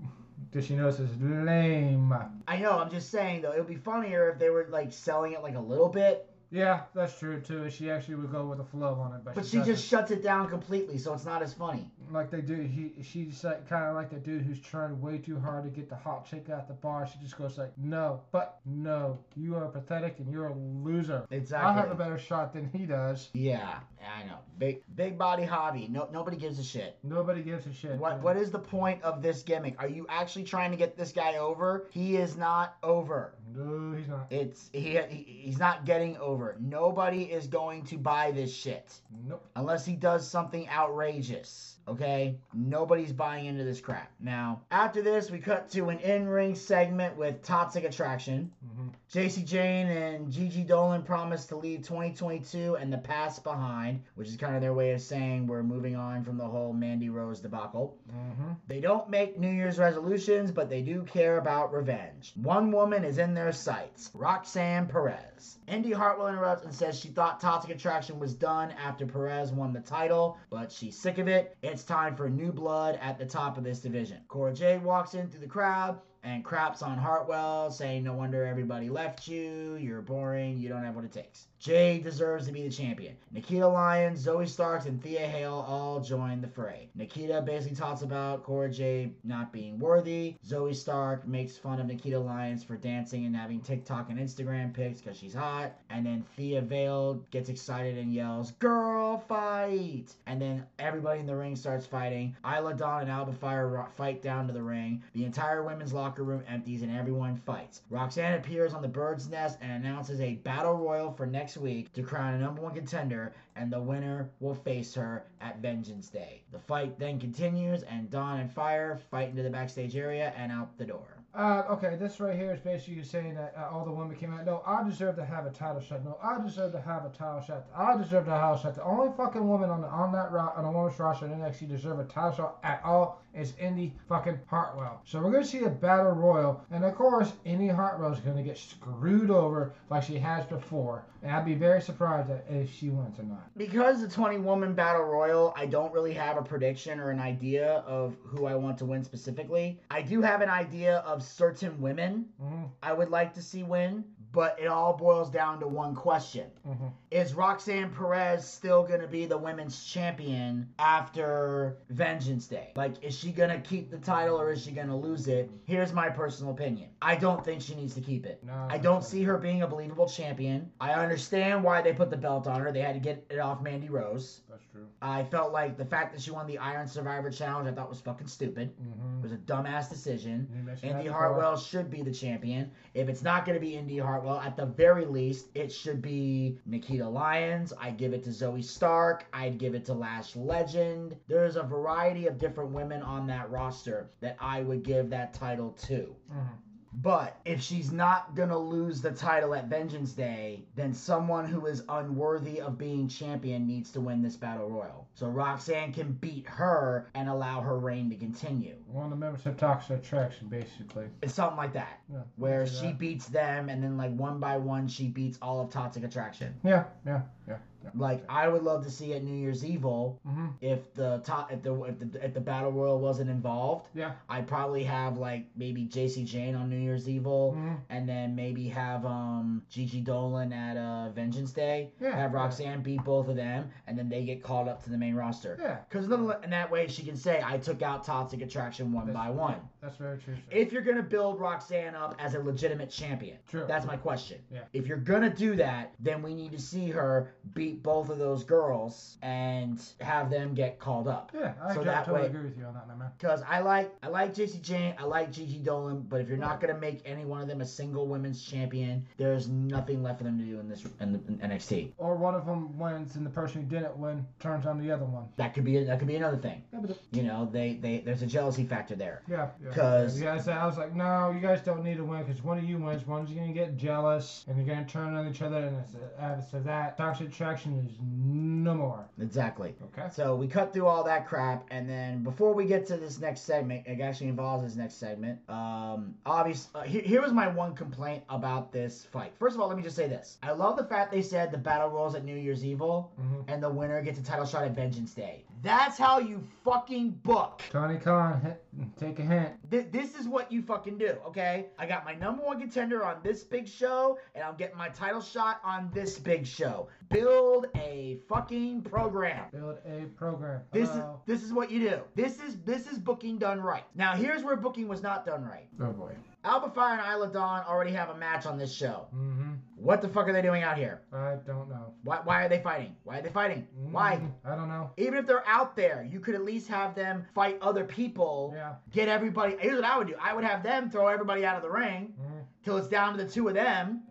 [0.51, 2.15] Does she know this is lame?
[2.49, 2.79] I know.
[2.79, 5.55] I'm just saying though, it would be funnier if they were like selling it like
[5.57, 7.69] a little bit, Yeah, that's true too.
[7.69, 9.75] She actually would go with the flow on it, but, but she, she doesn't.
[9.75, 11.91] just shuts it down completely, so it's not as funny.
[12.13, 12.55] Like they do.
[12.55, 15.89] He she's like, kind of like the dude who's trying way too hard to get
[15.89, 17.07] the hot chick out the bar.
[17.07, 21.27] She just goes like, no, but no, you are pathetic and you're a loser.
[21.31, 21.69] Exactly.
[21.69, 23.29] I have a better shot than he does.
[23.33, 23.81] Yeah,
[24.17, 24.39] I know.
[24.59, 25.89] Big big body hobby.
[25.91, 26.99] No nobody gives a shit.
[27.03, 27.97] Nobody gives a shit.
[27.99, 29.77] What what is the point of this gimmick?
[29.79, 31.87] Are you actually trying to get this guy over?
[31.91, 33.35] He is not over.
[33.55, 34.27] No, he's not.
[34.31, 36.57] It's he, he he's not getting over.
[36.61, 38.93] Nobody is going to buy this shit
[39.27, 39.45] Nope.
[39.57, 41.78] unless he does something outrageous.
[41.89, 42.37] Okay?
[42.53, 44.11] Nobody's buying into this crap.
[44.21, 48.53] Now, after this, we cut to an in-ring segment with Toxic Attraction.
[48.63, 54.29] hmm Jacy Jayne and Gigi Dolan promise to leave 2022 and the past behind, which
[54.29, 57.41] is kind of their way of saying we're moving on from the whole Mandy Rose
[57.41, 57.97] debacle.
[58.11, 62.35] hmm They don't make New Year's resolutions, but they do care about revenge.
[62.37, 65.57] One woman is in their sights Roxanne Perez.
[65.67, 69.81] Indy Hartwell interrupts and says she thought Toxic Attraction was done after Perez won the
[69.81, 71.57] title, but she's sick of it.
[71.63, 74.19] It's time for new blood at the top of this division.
[74.29, 78.89] Cora Jade walks in through the crowd and craps on Hartwell, saying, No wonder everybody
[78.89, 79.77] left you.
[79.77, 80.59] You're boring.
[80.59, 81.47] You don't have what it takes.
[81.59, 83.17] Jade deserves to be the champion.
[83.33, 86.89] Nikita Lyons, Zoe Starks, and Thea Hail all join the fray.
[86.95, 90.37] Nikita basically talks about Cora Jade not being worthy.
[90.47, 95.01] Zoe Stark makes fun of Nikita Lyons for dancing and having TikTok and Instagram pics
[95.01, 95.73] because she's hot.
[95.91, 100.15] And then Thea Hail gets excited and yells, Girl, fight!
[100.27, 102.37] And then everybody in the ring starts fighting.
[102.47, 105.03] Isla Dawn and Alba Fyre fight down to the ring.
[105.13, 107.83] The entire women's locker room empties and everyone fights.
[107.91, 112.03] Roxanne appears on the bird's nest and announces a battle royal for next week to
[112.03, 116.43] crown a number one contender, and the winner will face her at Vengeance Day.
[116.53, 120.79] The fight then continues, and Dawn and Fyre fight into the backstage area and out
[120.79, 121.18] the door.
[121.39, 124.35] Uh, okay, this right here is basically you saying that uh, all the women came
[124.35, 124.45] out.
[124.45, 126.05] No, I deserve to have a title shot.
[126.05, 127.67] No, I deserve to have a title shot.
[127.77, 128.75] I deserve to have a shot.
[128.75, 131.69] The only fucking woman on the on that ro- on the women's roster that actually
[131.69, 135.01] deserve a title shot at all is Indy fucking Hartwell.
[135.05, 138.59] So we're gonna see a battle royal, and of course, Indy Hartwell is gonna get
[138.59, 141.05] screwed over like she has before.
[141.23, 143.51] And I'd be very surprised if she wins or not.
[143.57, 147.85] because the 20 woman battle royal, I don't really have a prediction or an idea
[147.87, 149.81] of who I want to win specifically.
[149.91, 154.05] I do have an idea of certain women hmm I would like to see win,
[154.33, 156.51] but it all boils down to one question.
[156.65, 162.73] hmm Is Roxanne Perez still going to be the women's champion after Vengeance Day?
[162.77, 165.51] Like, is she going to keep the title or is she going to lose it?
[165.65, 166.91] Here's my personal opinion.
[167.01, 168.43] I don't think she needs to keep it.
[168.45, 170.71] No, I don't see her being a believable champion.
[170.81, 172.73] I understand why they put the belt on her.
[172.73, 174.43] They had to get it off Mandy Rose.
[174.51, 174.87] That's true.
[175.01, 178.01] I felt like the fact that she won the Iron Survivor Challenge, I thought was
[178.01, 178.75] fucking stupid.
[178.79, 180.47] It hmm It was a dumbass decision.
[180.83, 182.71] Indy Hartwell should be the champion.
[182.95, 186.59] If it's not going to be Indy Hartwell, at the very least, it should be
[186.67, 187.73] Nikita Lyons.
[187.79, 189.27] I'd give it to Zoe Stark.
[189.33, 191.17] I'd give it to Lash Legend.
[191.29, 195.73] There's a variety of different women on that roster that I would give that title
[195.87, 196.15] to.
[196.31, 201.47] hmm But if she's not going to lose the title at Vengeance Day, then someone
[201.47, 205.07] who is unworthy of being champion needs to win this battle royal.
[205.15, 208.75] So Roxanne can beat her and allow her reign to continue.
[208.87, 211.07] One of the members of Toxic Attraction, basically.
[211.23, 212.01] It's something like that.
[212.13, 212.21] Yeah.
[212.37, 212.99] where I can see she that.
[212.99, 216.55] beats them and then like one by one she beats all of Toxic Attraction.
[216.65, 217.57] Yeah, yeah, yeah.
[217.83, 217.91] yeah.
[217.95, 221.63] Like I would love to see at New Year's Evil hmm if the top if
[221.63, 224.13] the if the if the battle royal wasn't involved, Yeah.
[224.29, 228.69] I'd probably have like maybe Jacy Jayne on New Year's Evil hmm and then maybe
[228.69, 231.91] have um Gigi Dolan at uh Vengeance Day.
[232.01, 232.33] Yeah, Have.
[232.35, 235.57] Roxanne beat both of them and then they get called up to the main roster.
[235.61, 235.79] Yeah.
[235.91, 239.27] Cause then in that way she can say I took out Toxic Attraction one That's-
[239.27, 239.61] by one.
[239.81, 240.35] That's very true.
[240.35, 240.41] sir.
[240.51, 243.65] If you're gonna build Roxanne up as a legitimate champion, True.
[243.69, 244.39] that's my question.
[244.53, 244.63] Yeah.
[244.73, 248.45] If you're gonna do that, then we need to see her beat both of those
[248.45, 251.31] girls and have them get called up.
[251.35, 253.11] yeah, I so that totally way- agree with you on that, man.
[253.19, 256.61] Because I like I like Jacy Jayne, I like Gigi Dolan, but if you're not
[256.61, 260.39] gonna make any one of them a single women's champion, there's nothing left for them
[260.39, 261.93] to do in this in, the, in NXT.
[261.99, 265.05] Or one of them wins, and the person who didn't win turns on the other
[265.05, 265.25] one.
[265.37, 266.63] That could be that could be another thing.
[266.73, 269.23] Yeah, but You know, they they there's a jealousy factor there.
[269.29, 272.25] yeah, Because yeah, I said- I was like, no, you guys don't need to win
[272.25, 275.43] because one of you wins, one's gonna get jealous, and they're gonna turn on each
[275.43, 279.09] other, and it's, uh, so that toxic attraction is no more.
[279.21, 279.75] Exactly.
[279.85, 280.09] Okay.
[280.13, 283.43] So we cut through all that crap, and then before we get to this next
[283.43, 285.39] segment, it actually involves this next segment.
[285.49, 286.69] Um, obvious.
[286.75, 289.33] Uh, here, here was my one complaint about this fight.
[289.39, 291.59] First of all, let me just say this: I love the fact they said the
[291.59, 293.45] battle rolls at New Year's Evil, Mhm.
[293.49, 295.45] and the winner gets a title shot at Vengeance Day.
[295.63, 297.63] That's how you fucking book.
[297.71, 298.55] Tony Khan,
[298.99, 299.71] take a hint.
[299.71, 301.67] Th- this is what you fucking do, okay?
[301.79, 305.21] I got my number one contender on this big show, and I'm getting my title
[305.21, 306.89] shot on this big show.
[307.11, 309.47] Build a fucking program.
[309.53, 310.61] Build a program.
[310.73, 312.01] This is this is what you do.
[312.15, 313.85] This is this is booking done right.
[313.95, 315.69] Now here's where booking was not done right.
[315.81, 316.15] Oh boy.
[316.45, 319.09] Alba Fyre and Isla Dawn already have a match on this show.
[319.15, 319.53] Mm-hmm.
[319.77, 321.03] What the fuck are they doing out here?
[321.13, 321.93] I don't know.
[322.05, 322.95] Why why are they fighting?
[323.05, 323.67] Why are they fighting?
[323.91, 324.17] Why?
[324.17, 324.91] Mm, I don't know.
[324.97, 328.53] Even if they're out there, you could at least have them fight other people.
[328.57, 328.75] Yeah.
[328.93, 329.57] Get everybody.
[329.59, 330.15] Here's what I would do.
[330.21, 332.39] I would have them throw everybody out of the ring Mm-hmm.
[332.65, 334.03] till it's down to the two of them.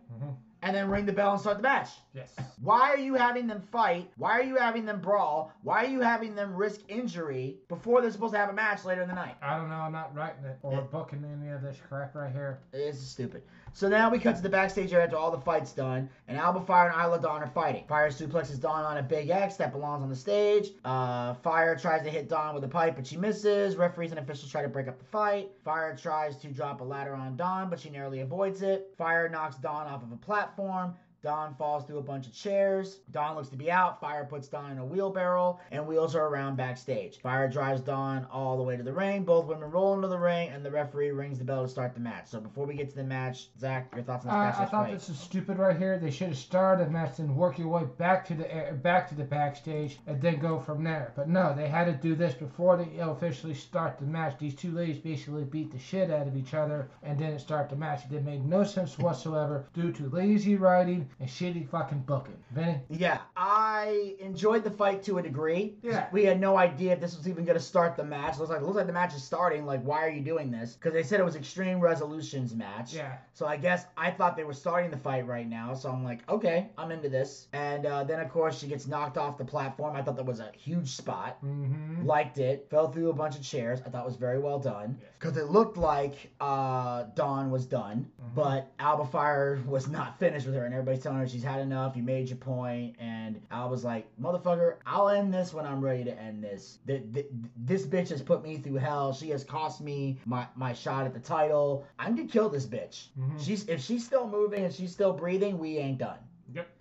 [0.62, 1.90] And then ring the bell and start the match.
[2.14, 2.34] Yes.
[2.62, 4.10] Why are you having them fight?
[4.16, 5.52] Why are you having them brawl?
[5.62, 9.02] Why are you having them risk injury before they're supposed to have a match later
[9.02, 9.36] in the night?
[9.40, 9.76] I don't know.
[9.76, 10.80] I'm not writing it or Yeah.
[10.80, 12.58] booking any of this crap right here.
[12.72, 13.42] This is stupid.
[13.78, 16.60] So now we cut to the backstage area after all the fights done, and Alba
[16.62, 17.84] Fyre and Isla Dawn are fighting.
[17.86, 20.70] Fyre suplexes Dawn on a big X that belongs on the stage.
[20.84, 23.76] Uh, Fyre tries to hit Dawn with a pipe, but she misses.
[23.76, 25.50] Referees and officials try to break up the fight.
[25.64, 28.92] Fyre tries to drop a ladder on Dawn, but she narrowly avoids it.
[28.98, 30.96] Fyre knocks Dawn off of a platform.
[31.22, 33.00] Dawn falls through a bunch of chairs.
[33.10, 34.00] Dawn looks to be out.
[34.00, 37.18] Fyre puts Dawn in a wheelbarrow and wheels her around backstage.
[37.20, 39.24] Fyre drives Dawn all the way to the ring.
[39.24, 42.00] Both women roll into the ring, and the referee rings the bell to start the
[42.00, 42.28] match.
[42.28, 44.90] So before we get to the match, Zack, your thoughts on this Uh, I thought
[44.90, 45.98] this was stupid right here.
[45.98, 49.08] They should have started the match and work your way back to the air, back
[49.08, 51.12] to the backstage and then go from there.
[51.16, 54.38] But no, they had to do this before they officially start the match.
[54.38, 57.76] These two ladies basically beat the shit out of each other and didn't start the
[57.76, 58.02] match.
[58.10, 62.36] It made no sense whatsoever due to lazy writing and shitty fucking booking.
[62.52, 62.80] Vinny?
[62.90, 65.74] Yeah, I enjoyed the fight to a degree.
[65.82, 66.08] Yeah.
[66.12, 68.38] We had no idea if this was even going to start the match.
[68.38, 69.66] Looks like looks like the match is starting.
[69.66, 70.74] Like, why are you doing this?
[70.74, 72.94] Because they said it was Extreme Resolutions match.
[72.94, 73.16] Yeah.
[73.34, 75.74] So I guess I thought they were starting the fight right now.
[75.74, 77.48] So I'm like, okay, I'm into this.
[77.52, 79.96] And uh, then of course she gets knocked off the platform.
[79.96, 81.38] I thought that was a huge spot.
[81.44, 82.06] Mm-hmm.
[82.06, 82.66] Liked it.
[82.70, 83.80] Fell through a bunch of chairs.
[83.86, 84.98] I thought it was very well done.
[85.18, 90.54] Because it looked like uh, Dawn was done, but Alba Fyre was not finished with
[90.54, 91.96] her, and telling her she's had enough.
[91.96, 96.18] You made your point, and Alba's like, "Motherfucker, I'll end this when I'm ready to
[96.20, 96.78] end this.
[96.86, 99.12] Th- th- this bitch has put me through hell.
[99.12, 101.86] She has cost me my my shot at the title.
[101.98, 103.08] I'm gonna kill this bitch.
[103.18, 103.38] Mhm.
[103.40, 106.18] She's if she's still moving and she's still breathing, we ain't done."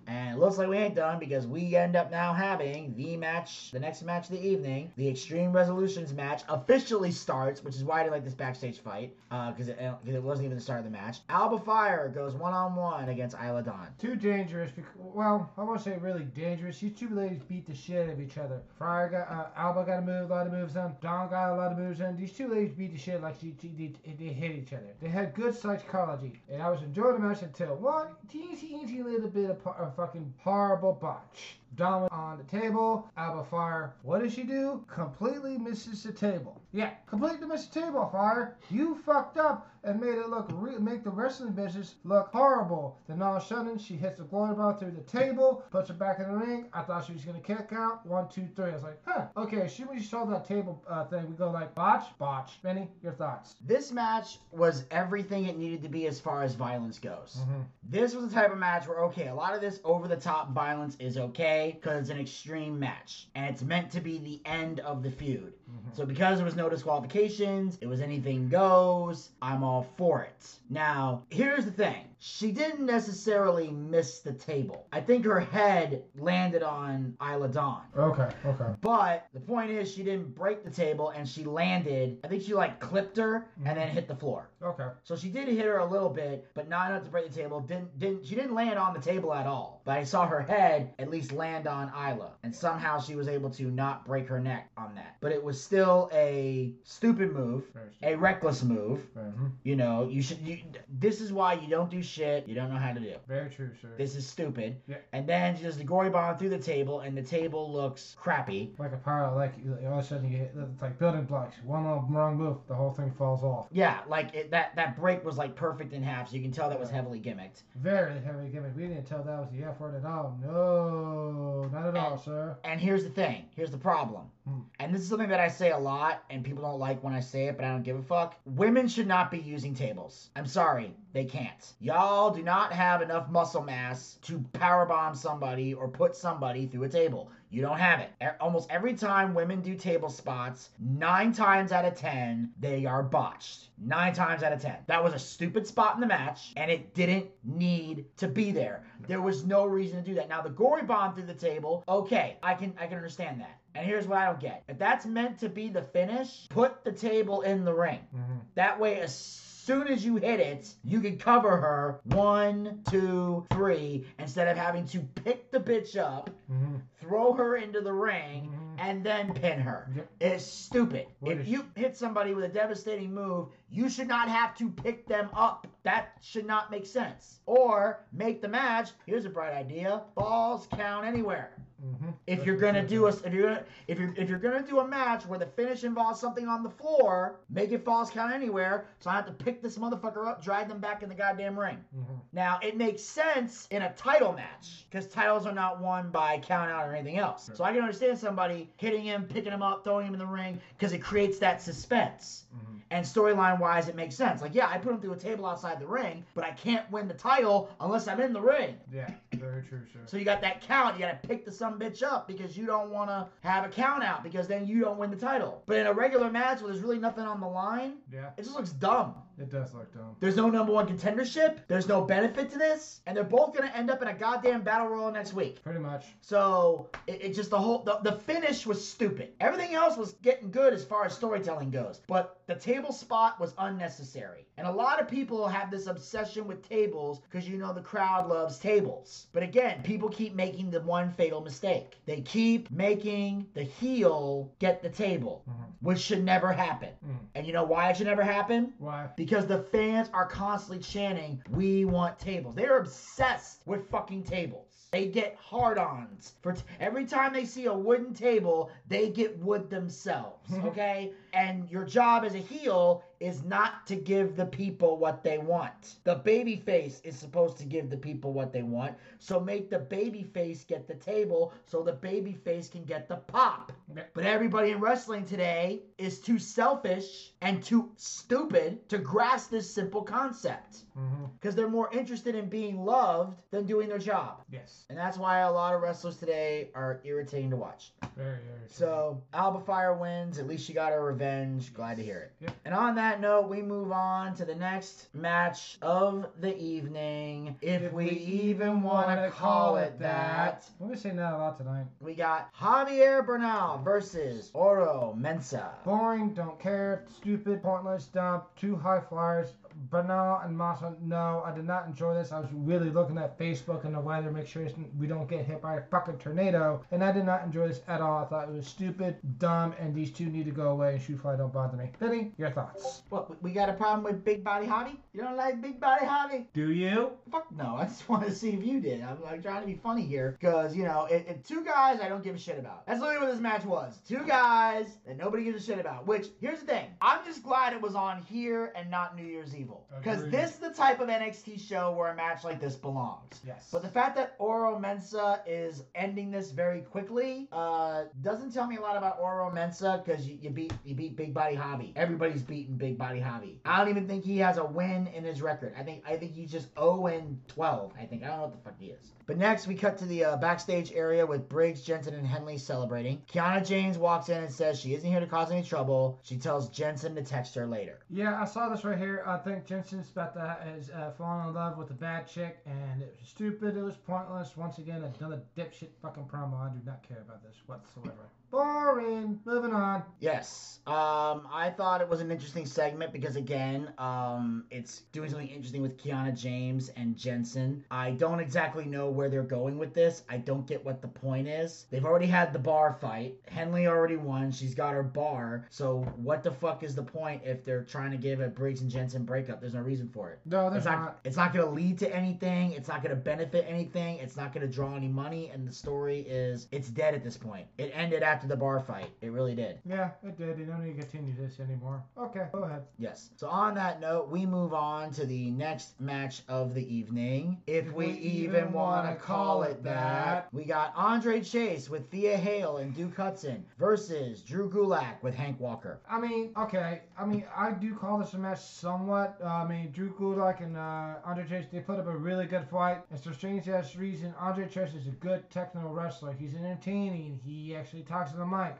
[0.08, 3.72] And it looks like we ain't done because we end up now having the match,
[3.72, 4.92] the next match of the evening.
[4.96, 9.14] The Extreme Resolutions match officially starts, which is why I didn't like this backstage fight
[9.32, 11.20] uh, because it, uh, 'cause it wasn't even the start of the match.
[11.30, 13.88] Alba Fyre goes one on one against Isla Dawn.
[13.98, 14.72] Too dangerous.
[14.72, 16.80] Because, well, I won't say really dangerous.
[16.80, 18.62] These two ladies beat the shit out of each other.
[18.78, 20.96] Fryer got uh, Alba got a move, a lot of moves in.
[21.02, 22.16] Dawn got a lot of moves in.
[22.16, 24.94] These two ladies beat the shit like she, she, they, they hit each other.
[25.02, 29.30] They had good psychology, and I was enjoying the match until one teensy teensy little
[29.30, 31.58] bit of, a uh, fucking horrible botch.
[31.78, 33.08] Dawn on the table.
[33.18, 34.84] Alba Fyre, what does she do?
[34.88, 36.60] Completely misses the table.
[36.74, 38.58] Yeah, completely missed the table, Fyre.
[38.70, 42.98] You fucked up and made it look re- make the wrestling business look horrible.
[43.08, 46.00] Then all of a sudden she hits the glory ball through the table, puts it
[46.00, 46.66] back in the ring.
[46.74, 48.06] I thought she was gonna kick out.
[48.06, 48.72] One, two, three.
[48.72, 49.68] I was like, huh, okay.
[49.68, 52.54] Soon as you saw that table uh, thing, we go like botch, botch.
[52.64, 53.56] Vinny, your thoughts?
[53.66, 57.38] This match was everything it needed to be as far as violence goes.
[57.48, 57.66] Mhm.
[57.84, 60.50] This was the type of match where, okay, a lot of this over the top
[60.52, 64.80] violence is okay because it's an extreme match and it's meant to be the end
[64.82, 65.54] of the feud.
[65.70, 65.90] Mm-hmm.
[65.94, 70.48] So, because there was no disqualifications, it was anything goes, I'm all for it.
[70.70, 74.88] Now, here's the thing she didn't necessarily miss the table.
[74.92, 77.84] I think her head landed on Isla Dawn.
[77.96, 78.66] Okay, okay.
[78.82, 82.20] But the point is, she didn't break the table and she landed.
[82.24, 84.50] I think she like clipped her and then hit the floor.
[84.64, 84.88] Okay.
[85.04, 87.60] So she did hit her a little bit, but not enough to break the table.
[87.60, 89.82] Didn't didn't she didn't land on the table at all.
[89.86, 93.50] But I saw her head at least land on Isla, and somehow she was able
[93.52, 95.18] to not break her neck on that.
[95.22, 99.08] But it was still a stupid move, Very a reckless move.
[99.16, 99.52] Mhm.
[99.64, 100.40] You know, you should.
[100.40, 100.60] You,
[100.90, 103.16] this is why you don't do shit you don't know how to do.
[103.28, 103.90] Very true, sir.
[103.98, 104.78] This is stupid.
[104.88, 104.98] Yeah.
[105.14, 108.74] And then she does the gory bomb through the table, and the table looks crappy.
[108.78, 109.54] like a pile, like
[109.86, 111.56] all of a sudden you hit it's like building blocks.
[111.64, 113.68] One little wrong move, the whole thing falls off.
[113.72, 116.70] Yeah, like it, that that break was like perfect in half, so you can tell
[116.70, 117.64] that was heavily gimmicked.
[117.76, 118.76] Very heavy gimmick.
[118.76, 120.38] We didn't tell that was the F word at all.
[120.42, 122.58] No, not at all, sir.
[122.64, 123.46] And here's the thing.
[123.56, 124.30] Here's the problem.
[124.48, 124.62] Hmm.
[124.80, 127.20] And this is something that I say a lot, and people don't like when I
[127.20, 128.40] say it, but I don't give a fuck.
[128.46, 130.30] Women should not be using tables.
[130.38, 131.74] I'm sorry, they can't.
[131.82, 136.90] Y'all do not have enough muscle mass to powerbomb somebody or put somebody through a
[136.90, 137.30] table.
[137.50, 138.12] You don't have it.
[138.40, 143.70] Almost every time women do table spots, nine times out of ten, they are botched.
[143.78, 144.78] Nine times out of ten.
[144.88, 148.84] That was a stupid spot in the match, and it didn't need to be there.
[149.08, 150.30] There was no reason to do that.
[150.30, 153.60] Now the gory bomb through the table, okay, I can I can understand that.
[153.78, 154.64] And here's what I don't get.
[154.68, 158.00] If that's meant to be the finish, put the table in the ring.
[158.16, 158.40] Mhm.
[158.56, 164.08] That way, as soon as you hit it, you can cover her one, two, three,
[164.18, 166.82] instead of having to pick the bitch up, Mhm.
[167.00, 168.76] throw her into the ring, Mhm.
[168.80, 169.92] and then pin her.
[170.20, 171.06] It's stupid.
[171.20, 174.72] What if is- you hit somebody with a devastating move, you should not have to
[174.72, 175.68] pick them up.
[175.84, 177.42] That should not make sense.
[177.46, 178.90] Or make the match.
[179.06, 181.52] Here's a bright idea: falls count anywhere.
[181.84, 182.14] Mhm.
[182.26, 184.88] If you're gonna do a if you're gonna if you're if you're gonna do a
[184.88, 189.10] match where the finish involves something on the floor, make it falls count anywhere, so
[189.10, 191.84] I have to pick this motherfucker up, drag them back in the goddamn ring.
[191.96, 192.20] Mhm.
[192.34, 196.72] Now it makes sense in a title match because titles are not won by count
[196.72, 197.50] out or anything else.
[197.54, 200.60] So I can understand somebody hitting him, picking him up, throwing him in the ring
[200.78, 202.46] because it creates that suspense.
[202.56, 202.82] Mhm.
[202.90, 204.42] And storyline wise, it makes sense.
[204.42, 207.10] Like, yeah, I put him through a table outside the ring, but I can't win
[207.10, 208.80] the title unless I'm in the ring.
[208.90, 210.00] Yeah, very true, sir.
[210.06, 210.96] So you got that count.
[210.96, 213.70] You got to pick the some bitch up because you don't want to have a
[213.70, 215.64] count out because then you don't win the title.
[215.66, 218.56] But in a regular match where there's really nothing on the line, Yeah, it just
[218.56, 219.16] looks dumb.
[219.40, 220.16] It does look dumb.
[220.20, 221.60] There's no number one contendership.
[221.68, 224.88] There's no benefit to this, and they're both gonna end up in a goddamn battle
[224.88, 225.62] royal next week.
[225.64, 226.06] Pretty much.
[226.22, 229.34] So it, it just the whole the, the finish was stupid.
[229.40, 233.54] Everything else was getting good as far as storytelling goes, but the table spot was
[233.58, 234.46] unnecessary.
[234.58, 238.28] And a lot of people have this obsession with tables because you know the crowd
[238.28, 239.28] loves tables.
[239.34, 241.98] But again, people keep making the one fatal mistake.
[242.06, 245.54] They keep making the heel get the table, Mhm.
[245.82, 246.90] which should never happen.
[247.06, 247.18] Mm.
[247.36, 248.74] And you know why it should never happen?
[248.80, 249.10] Why?
[249.16, 252.56] Because the fans are constantly chanting, We want tables.
[252.56, 254.88] They're obsessed with fucking tables.
[254.92, 256.34] They get hard ons.
[256.42, 260.54] For t- every time they see a wooden table, they get wood themselves.
[260.64, 261.12] Okay?
[261.38, 265.96] And your job as a heel is not to give the people what they want.
[266.04, 268.96] The baby face is supposed to give the people what they want.
[269.20, 273.18] So make the baby face get the table so the baby face can get the
[273.18, 273.72] pop.
[274.14, 280.02] But everybody in wrestling today is too selfish and too stupid to grasp this simple
[280.04, 281.26] concept Mm-hmm.
[281.40, 284.42] because they're more interested in being loved than doing their job.
[284.52, 284.86] Yes.
[284.90, 287.92] And that's why a lot of wrestlers today are irritating to watch.
[288.16, 288.68] Very, very.
[288.68, 290.40] So Alba Fyre wins.
[290.40, 291.27] At least she got her revenge.
[291.28, 291.74] Revenge.
[291.74, 292.52] Glad to hear it.
[292.64, 297.58] And on that note, we move on to the next match of the evening.
[297.62, 300.70] If, we, even want to call it that.
[300.80, 301.86] Gonna say that a lot tonight.
[302.00, 305.84] We got Javier Bernal versus Oro Mensah.
[305.84, 309.50] Boring, don't care, stupid, pointless, dumb, two high flyers.
[309.90, 312.32] Bernal and Massa, no, I did not enjoy this.
[312.32, 314.68] I was really looking at Facebook and the weather, make sure
[314.98, 318.02] we don't get hit by a fucking tornado, and I did not enjoy this at
[318.02, 318.24] all.
[318.24, 321.00] I thought it was stupid, dumb, and these two need to go away.
[321.08, 321.90] Shoe fly don't bother me.
[322.02, 323.04] Vinny, your thoughts?
[323.08, 324.98] What, we- got a problem with Big Body Javi?
[325.14, 326.46] You don't like Big Body Javi?
[326.54, 327.12] Do you?
[327.32, 329.02] Fuck no, I just want to see if you did.
[329.02, 332.10] I'm like trying to be funny here because you know, it, it, two guys I
[332.10, 332.86] don't give a shit about.
[332.86, 333.98] That's literally what this match was.
[334.08, 336.06] Two guys that nobody gives a shit about.
[336.06, 339.56] Which here's the thing, I'm just glad it was on here and not New Year's
[339.56, 343.40] Evil because this is the type of NXT show where a match like this belongs.
[343.46, 343.70] Yes.
[343.72, 348.76] But the fact that Oro Mensah is ending this very quickly uh, doesn't tell me
[348.76, 351.94] a lot about Oro Mensah because you, you beat you beat Big Body Javi.
[351.96, 353.56] Everybody's beating Big Body Javi.
[353.64, 355.74] I don't even think he has a win in his record.
[355.80, 357.94] I think I think he's just 0 and 12.
[357.98, 359.14] I think I don't know what the fuck he is.
[359.26, 363.22] But next we cut to the uh, backstage area with Briggs, Jensen, and Henley celebrating.
[363.32, 366.20] Kiana James walks in and says she isn't here to cause any trouble.
[366.24, 368.00] She tells Jensen to text her later.
[368.10, 369.24] Yeah, I saw this right here.
[369.26, 373.02] I think Jensen's about to is uh, falling in love with a bad chick, and
[373.02, 373.78] it was stupid.
[373.78, 374.58] It was pointless.
[374.58, 376.60] Once again, another dipshit fucking promo.
[376.60, 378.30] I do not care about this whatsoever.
[378.50, 379.40] Boring.
[379.46, 380.04] Moving on.
[380.20, 380.80] Yes.
[380.88, 385.82] Um, I thought it was an interesting segment because again, um, it's doing something interesting
[385.82, 387.84] with Kiana James and Jensen.
[387.92, 390.24] I don't exactly know where they're going with this.
[390.30, 391.88] I don't get what the point is.
[391.92, 393.36] They've already had the bar fight.
[393.50, 394.50] Henley already won.
[394.54, 395.66] She's got her bar.
[395.70, 398.90] So what the fuck is the point if they're trying to give a Briggs and
[398.90, 399.60] Jensen breakup?
[399.60, 400.40] There's no reason for it.
[400.46, 401.20] No, there's It's not, not.
[401.26, 402.72] it's not going to lead to anything.
[402.72, 404.20] It's not going to benefit anything.
[404.20, 405.50] It's not going to draw any money.
[405.54, 407.68] And the story is, it's dead at this point.
[407.78, 409.10] It ended after the bar fight.
[409.22, 409.80] It really did.
[409.86, 410.60] Yeah, it did.
[410.60, 412.04] You don't need to continue this anymore.
[412.18, 412.84] Okay, go ahead.
[413.00, 413.30] Yes.
[413.36, 417.58] So on that note, we move on to the next match of the evening.
[417.68, 420.50] If we even want to call it that.
[420.52, 425.60] We got Andre Chase with Thea Hail and Duke Hudson versus Drew Gulak with Hank
[425.60, 426.00] Walker.
[426.10, 427.02] I mean, okay.
[427.18, 429.38] I mean, I do call this a match somewhat.
[429.44, 432.68] Uh, I mean, Drew Gulak and uh, Andre Chase, they put up a really good
[432.70, 433.00] fight.
[433.12, 436.34] And for strange ass reason, Andre Chase is a good technical wrestler.
[436.34, 437.40] He's entertaining.
[437.46, 438.76] He actually talks to the mic.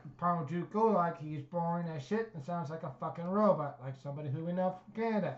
[0.48, 4.44] Drew Gulak, he's boring as shit and sounds like a fucking robot, like somebody who
[4.44, 5.36] we know from Canada.